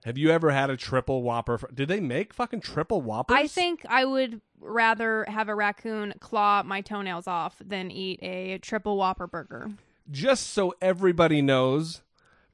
have 0.05 0.19
you 0.19 0.31
ever 0.31 0.51
had 0.51 0.69
a 0.69 0.77
triple 0.77 1.23
Whopper? 1.23 1.57
fr- 1.59 1.66
Did 1.73 1.89
they 1.89 2.01
make 2.01 2.35
fucking 2.35 2.61
triple 2.61 3.01
Whoppers? 3.01 3.37
I 3.39 3.47
think 3.47 3.87
I 3.89 4.05
would 4.05 4.43
rather 4.61 5.25
have 5.29 5.49
a 5.49 5.55
raccoon 5.55 6.12
claw 6.21 6.62
my 6.62 6.83
toenails 6.83 7.27
off 7.27 7.57
than 7.64 7.91
eat 7.91 8.19
a 8.23 8.59
triple 8.59 8.97
whopper 8.99 9.27
burger. 9.27 9.71
Just 10.11 10.49
so 10.49 10.75
everybody 10.83 11.41
knows, 11.41 12.03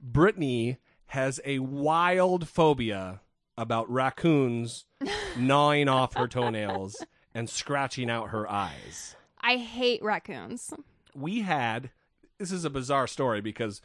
Brittany 0.00 0.78
has 1.06 1.40
a 1.44 1.58
wild 1.60 2.48
phobia 2.48 3.20
about 3.56 3.90
raccoons 3.90 4.84
gnawing 5.38 5.88
off 5.88 6.14
her 6.14 6.28
toenails 6.28 7.04
and 7.34 7.50
scratching 7.50 8.10
out 8.10 8.30
her 8.30 8.50
eyes. 8.50 9.16
I 9.40 9.56
hate 9.56 10.02
raccoons. 10.02 10.72
We 11.14 11.40
had 11.40 11.90
this 12.38 12.50
is 12.50 12.64
a 12.64 12.70
bizarre 12.70 13.06
story 13.06 13.40
because 13.40 13.80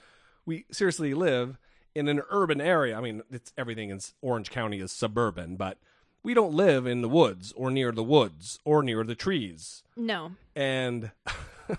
we 0.46 0.66
seriously 0.72 1.14
live 1.14 1.58
in 1.96 2.08
an 2.08 2.22
urban 2.30 2.62
area. 2.62 2.98
I 2.98 3.02
mean, 3.02 3.22
it's 3.32 3.54
everything 3.58 3.90
in 3.90 4.00
Orange 4.22 4.50
County 4.50 4.80
is 4.80 4.92
suburban, 4.92 5.56
but 5.56 5.78
we 6.24 6.34
don't 6.34 6.54
live 6.54 6.86
in 6.86 7.02
the 7.02 7.10
woods 7.10 7.54
or 7.56 7.72
near 7.72 7.92
the 7.92 8.04
woods 8.04 8.60
or 8.66 8.84
near 8.84 9.04
the 9.04 9.16
trees. 9.16 9.84
No. 9.96 10.32
And 10.56 11.12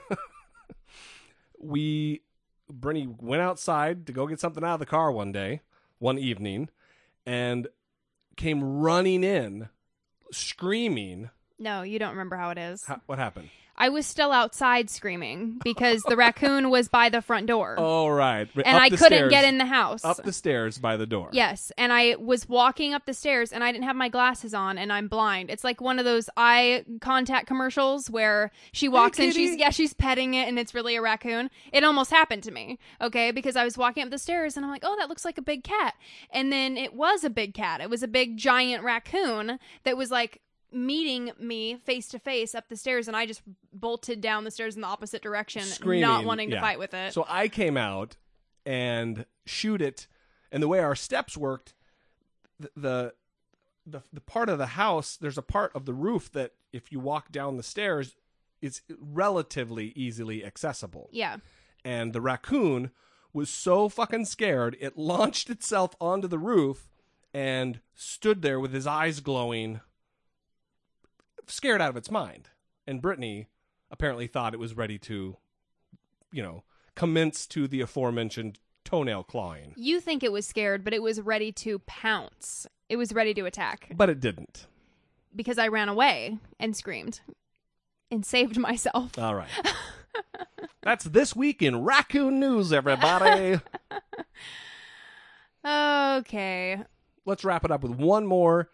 we 1.58 2.22
Brittany 2.68 3.08
went 3.18 3.42
outside 3.42 4.06
to 4.06 4.12
go 4.12 4.26
get 4.26 4.40
something 4.40 4.64
out 4.64 4.74
of 4.74 4.80
the 4.80 4.86
car 4.86 5.10
one 5.10 5.32
day, 5.32 5.62
one 5.98 6.18
evening, 6.18 6.68
and 7.26 7.66
came 8.36 8.62
running 8.62 9.24
in, 9.24 9.68
screaming. 10.32 11.30
No, 11.60 11.82
you 11.82 11.98
don't 11.98 12.10
remember 12.10 12.36
how 12.36 12.50
it 12.50 12.58
is. 12.58 12.84
Ha- 12.84 13.00
what 13.06 13.18
happened? 13.18 13.50
I 13.80 13.88
was 13.88 14.06
still 14.06 14.30
outside 14.30 14.90
screaming 14.90 15.58
because 15.64 16.02
the 16.02 16.14
raccoon 16.14 16.68
was 16.68 16.88
by 16.88 17.08
the 17.08 17.22
front 17.22 17.46
door. 17.46 17.76
Oh, 17.78 18.08
right. 18.08 18.46
and 18.62 18.76
I 18.76 18.90
couldn't 18.90 19.30
get 19.30 19.46
in 19.46 19.56
the 19.56 19.64
house. 19.64 20.04
Up 20.04 20.22
the 20.22 20.34
stairs 20.34 20.76
by 20.76 20.98
the 20.98 21.06
door. 21.06 21.30
Yes, 21.32 21.72
and 21.78 21.90
I 21.90 22.16
was 22.16 22.46
walking 22.46 22.92
up 22.92 23.06
the 23.06 23.14
stairs 23.14 23.52
and 23.52 23.64
I 23.64 23.72
didn't 23.72 23.84
have 23.84 23.96
my 23.96 24.10
glasses 24.10 24.52
on 24.52 24.76
and 24.76 24.92
I'm 24.92 25.08
blind. 25.08 25.48
It's 25.48 25.64
like 25.64 25.80
one 25.80 25.98
of 25.98 26.04
those 26.04 26.28
eye 26.36 26.84
contact 27.00 27.46
commercials 27.46 28.10
where 28.10 28.50
she 28.72 28.86
walks 28.86 29.18
in, 29.18 29.32
she's 29.32 29.56
yeah, 29.56 29.70
she's 29.70 29.94
petting 29.94 30.34
it 30.34 30.46
and 30.46 30.58
it's 30.58 30.74
really 30.74 30.96
a 30.96 31.00
raccoon. 31.00 31.48
It 31.72 31.82
almost 31.82 32.10
happened 32.10 32.42
to 32.42 32.50
me, 32.50 32.78
okay? 33.00 33.30
Because 33.30 33.56
I 33.56 33.64
was 33.64 33.78
walking 33.78 34.02
up 34.02 34.10
the 34.10 34.18
stairs 34.18 34.58
and 34.58 34.66
I'm 34.66 34.70
like, 34.70 34.84
"Oh, 34.84 34.94
that 34.98 35.08
looks 35.08 35.24
like 35.24 35.38
a 35.38 35.42
big 35.42 35.64
cat." 35.64 35.94
And 36.30 36.52
then 36.52 36.76
it 36.76 36.92
was 36.92 37.24
a 37.24 37.30
big 37.30 37.54
cat. 37.54 37.80
It 37.80 37.88
was 37.88 38.02
a 38.02 38.08
big 38.08 38.36
giant 38.36 38.84
raccoon 38.84 39.58
that 39.84 39.96
was 39.96 40.10
like 40.10 40.42
meeting 40.72 41.32
me 41.38 41.76
face 41.76 42.08
to 42.08 42.18
face 42.18 42.54
up 42.54 42.68
the 42.68 42.76
stairs 42.76 43.08
and 43.08 43.16
I 43.16 43.26
just 43.26 43.42
bolted 43.72 44.20
down 44.20 44.44
the 44.44 44.50
stairs 44.50 44.74
in 44.76 44.82
the 44.82 44.86
opposite 44.86 45.22
direction, 45.22 45.62
Screaming, 45.62 46.02
not 46.02 46.24
wanting 46.24 46.50
yeah. 46.50 46.56
to 46.56 46.60
fight 46.60 46.78
with 46.78 46.94
it. 46.94 47.12
So 47.12 47.24
I 47.28 47.48
came 47.48 47.76
out 47.76 48.16
and 48.66 49.26
shoot 49.46 49.80
it, 49.82 50.06
and 50.52 50.62
the 50.62 50.68
way 50.68 50.80
our 50.80 50.94
steps 50.94 51.36
worked, 51.36 51.74
the, 52.58 52.70
the 52.76 53.14
the 53.86 54.02
the 54.12 54.20
part 54.20 54.48
of 54.48 54.58
the 54.58 54.66
house, 54.66 55.16
there's 55.16 55.38
a 55.38 55.42
part 55.42 55.72
of 55.74 55.86
the 55.86 55.94
roof 55.94 56.30
that 56.32 56.52
if 56.72 56.92
you 56.92 57.00
walk 57.00 57.32
down 57.32 57.56
the 57.56 57.62
stairs, 57.62 58.16
it's 58.60 58.82
relatively 59.00 59.92
easily 59.96 60.44
accessible. 60.44 61.08
yeah. 61.12 61.36
And 61.82 62.12
the 62.12 62.20
raccoon 62.20 62.90
was 63.32 63.48
so 63.48 63.88
fucking 63.88 64.26
scared, 64.26 64.76
it 64.80 64.98
launched 64.98 65.48
itself 65.48 65.94
onto 66.00 66.28
the 66.28 66.38
roof 66.38 66.88
and 67.32 67.80
stood 67.94 68.42
there 68.42 68.60
with 68.60 68.72
his 68.72 68.86
eyes 68.86 69.20
glowing, 69.20 69.80
scared 71.50 71.80
out 71.80 71.90
of 71.90 71.96
its 71.96 72.10
mind. 72.10 72.48
And 72.86 73.02
Brittany 73.02 73.48
apparently 73.90 74.26
thought 74.26 74.54
it 74.54 74.60
was 74.60 74.74
ready 74.76 74.98
to, 74.98 75.36
you 76.32 76.42
know, 76.42 76.64
commence 76.96 77.46
to 77.48 77.66
the 77.68 77.80
aforementioned 77.80 78.58
toenail 78.84 79.22
clawing. 79.24 79.74
You 79.76 80.00
think 80.00 80.22
it 80.22 80.32
was 80.32 80.46
scared, 80.46 80.84
but 80.84 80.92
it 80.94 81.02
was 81.02 81.20
ready 81.20 81.52
to 81.52 81.78
pounce. 81.80 82.66
It 82.88 82.96
was 82.96 83.12
ready 83.12 83.34
to 83.34 83.44
attack 83.46 83.92
But 83.96 84.10
it 84.10 84.20
didn't. 84.20 84.66
because 85.34 85.58
I 85.58 85.68
ran 85.68 85.88
away 85.88 86.38
and 86.58 86.76
screamed 86.76 87.20
and 88.10 88.24
saved 88.26 88.56
myself. 88.58 89.18
All 89.18 89.34
right. 89.34 89.48
That's 90.82 91.04
this 91.04 91.36
week 91.36 91.62
in 91.62 91.82
raccoon 91.84 92.40
news, 92.40 92.72
everybody. 92.72 93.60
Okay. 95.64 96.78
Let's 97.26 97.44
wrap 97.44 97.64
it 97.64 97.70
up 97.70 97.82
with 97.82 97.92
one 97.92 98.26
more 98.26 98.70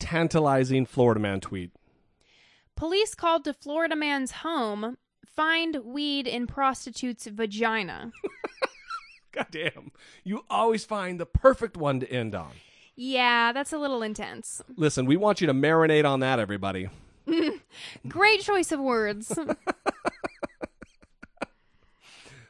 tantalizing 0.00 0.86
Florida 0.86 1.20
man 1.20 1.40
tweet. 1.40 1.70
Police 2.78 3.16
called 3.16 3.42
to 3.44 3.52
Florida 3.52 3.96
man's 3.96 4.30
home, 4.30 4.98
find 5.26 5.78
weed 5.84 6.28
in 6.28 6.46
prostitute's 6.46 7.26
vagina. 7.26 8.12
Goddamn. 9.32 9.90
You 10.22 10.44
always 10.48 10.84
find 10.84 11.18
the 11.18 11.26
perfect 11.26 11.76
one 11.76 11.98
to 11.98 12.08
end 12.08 12.36
on. 12.36 12.52
yeah, 12.94 13.50
that's 13.52 13.72
a 13.72 13.78
little 13.78 14.00
intense. 14.02 14.62
Listen, 14.76 15.06
we 15.06 15.16
want 15.16 15.40
you 15.40 15.48
to 15.48 15.52
marinate 15.54 16.04
on 16.04 16.20
that, 16.20 16.38
everybody. 16.38 16.88
Great 18.08 18.42
choice 18.42 18.70
of 18.70 18.78
words. 18.80 19.36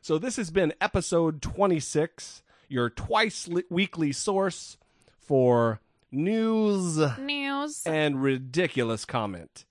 So, 0.01 0.16
this 0.16 0.37
has 0.37 0.51
been 0.51 0.72
episode 0.81 1.43
26, 1.43 2.43
your 2.70 2.89
twice 2.89 3.47
li- 3.47 3.64
weekly 3.68 4.11
source 4.12 4.79
for 5.18 5.81
news 6.11 6.99
News. 7.18 7.83
and 7.85 8.22
ridiculous 8.22 9.05
comment. 9.05 9.66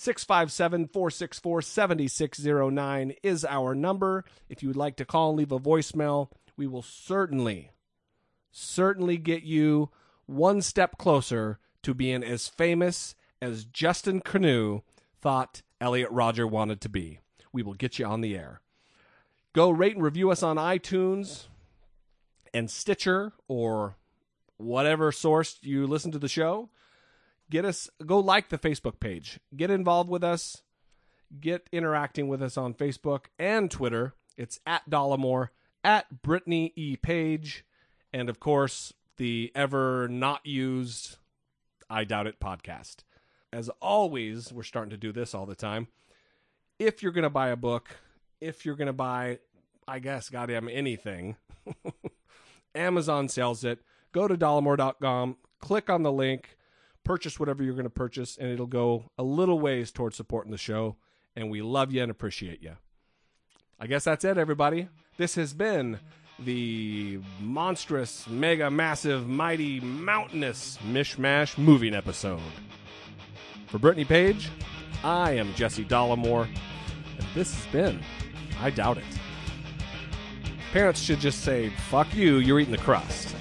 657 0.00 0.86
464 0.86 1.60
7609 1.60 3.12
is 3.22 3.44
our 3.44 3.74
number. 3.74 4.24
If 4.48 4.62
you 4.62 4.70
would 4.70 4.76
like 4.76 4.96
to 4.96 5.04
call 5.04 5.28
and 5.28 5.38
leave 5.38 5.52
a 5.52 5.58
voicemail, 5.58 6.30
we 6.56 6.66
will 6.66 6.80
certainly, 6.80 7.72
certainly 8.50 9.18
get 9.18 9.42
you 9.42 9.90
one 10.24 10.62
step 10.62 10.96
closer 10.96 11.58
to 11.82 11.92
being 11.92 12.24
as 12.24 12.48
famous 12.48 13.14
as 13.42 13.66
Justin 13.66 14.22
Kanew 14.22 14.80
thought 15.20 15.60
Elliot 15.82 16.10
Rodger 16.10 16.46
wanted 16.46 16.80
to 16.80 16.88
be. 16.88 17.20
We 17.52 17.62
will 17.62 17.74
get 17.74 17.98
you 17.98 18.06
on 18.06 18.22
the 18.22 18.38
air. 18.38 18.62
Go 19.52 19.68
rate 19.68 19.96
and 19.96 20.02
review 20.02 20.30
us 20.30 20.42
on 20.42 20.56
iTunes 20.56 21.48
and 22.54 22.70
Stitcher 22.70 23.34
or 23.48 23.96
whatever 24.56 25.12
source 25.12 25.58
you 25.60 25.86
listen 25.86 26.10
to 26.12 26.18
the 26.18 26.26
show 26.26 26.70
get 27.50 27.64
us 27.64 27.90
go 28.06 28.18
like 28.18 28.48
the 28.48 28.58
facebook 28.58 29.00
page. 29.00 29.40
Get 29.54 29.70
involved 29.70 30.08
with 30.08 30.24
us. 30.24 30.62
Get 31.38 31.68
interacting 31.72 32.28
with 32.28 32.42
us 32.42 32.56
on 32.56 32.74
facebook 32.74 33.26
and 33.38 33.70
twitter. 33.70 34.14
It's 34.36 34.60
at 34.64 34.88
dollemore 34.88 35.48
at 35.84 36.22
brittany 36.22 36.72
e. 36.76 36.96
Page 36.96 37.64
and 38.12 38.30
of 38.30 38.40
course 38.40 38.92
the 39.16 39.52
ever 39.54 40.08
not 40.08 40.46
used 40.46 41.16
i 41.90 42.04
doubt 42.04 42.26
it 42.26 42.40
podcast. 42.40 42.98
As 43.52 43.68
always 43.82 44.52
we're 44.52 44.62
starting 44.62 44.90
to 44.90 44.96
do 44.96 45.12
this 45.12 45.34
all 45.34 45.46
the 45.46 45.56
time. 45.56 45.88
If 46.78 47.02
you're 47.02 47.12
going 47.12 47.24
to 47.24 47.30
buy 47.30 47.48
a 47.48 47.56
book 47.56 47.96
if 48.40 48.64
you're 48.64 48.76
going 48.76 48.86
to 48.86 48.92
buy 48.92 49.38
i 49.86 49.98
guess 49.98 50.30
goddamn 50.30 50.68
anything 50.68 51.36
amazon 52.74 53.28
sells 53.28 53.64
it. 53.64 53.80
Go 54.12 54.26
to 54.26 54.36
dollemore.com 54.36 55.36
click 55.60 55.90
on 55.90 56.02
the 56.02 56.12
link 56.12 56.56
purchase 57.04 57.40
whatever 57.40 57.62
you're 57.62 57.74
going 57.74 57.84
to 57.84 57.90
purchase, 57.90 58.36
and 58.36 58.50
it'll 58.50 58.66
go 58.66 59.10
a 59.18 59.22
little 59.22 59.58
ways 59.58 59.90
towards 59.90 60.16
supporting 60.16 60.52
the 60.52 60.58
show. 60.58 60.96
And 61.36 61.50
we 61.50 61.62
love 61.62 61.92
you 61.92 62.02
and 62.02 62.10
appreciate 62.10 62.62
you. 62.62 62.72
I 63.78 63.86
guess 63.86 64.04
that's 64.04 64.24
it, 64.24 64.36
everybody. 64.36 64.88
This 65.16 65.36
has 65.36 65.54
been 65.54 66.00
the 66.38 67.20
monstrous, 67.40 68.26
mega, 68.28 68.70
massive, 68.70 69.28
mighty, 69.28 69.80
mountainous 69.80 70.78
mishmash 70.86 71.56
moving 71.56 71.94
episode. 71.94 72.40
For 73.68 73.78
Brittany 73.78 74.04
Page, 74.04 74.50
I 75.04 75.32
am 75.32 75.54
Jesse 75.54 75.84
Dollemore, 75.84 76.48
and 77.18 77.26
this 77.34 77.54
has 77.54 77.66
been 77.72 78.00
I 78.60 78.70
Doubt 78.70 78.98
It. 78.98 79.04
Parents 80.72 81.00
should 81.00 81.20
just 81.20 81.42
say, 81.42 81.70
fuck 81.88 82.12
you, 82.14 82.36
you're 82.36 82.60
eating 82.60 82.72
the 82.72 82.78
crust. 82.78 83.34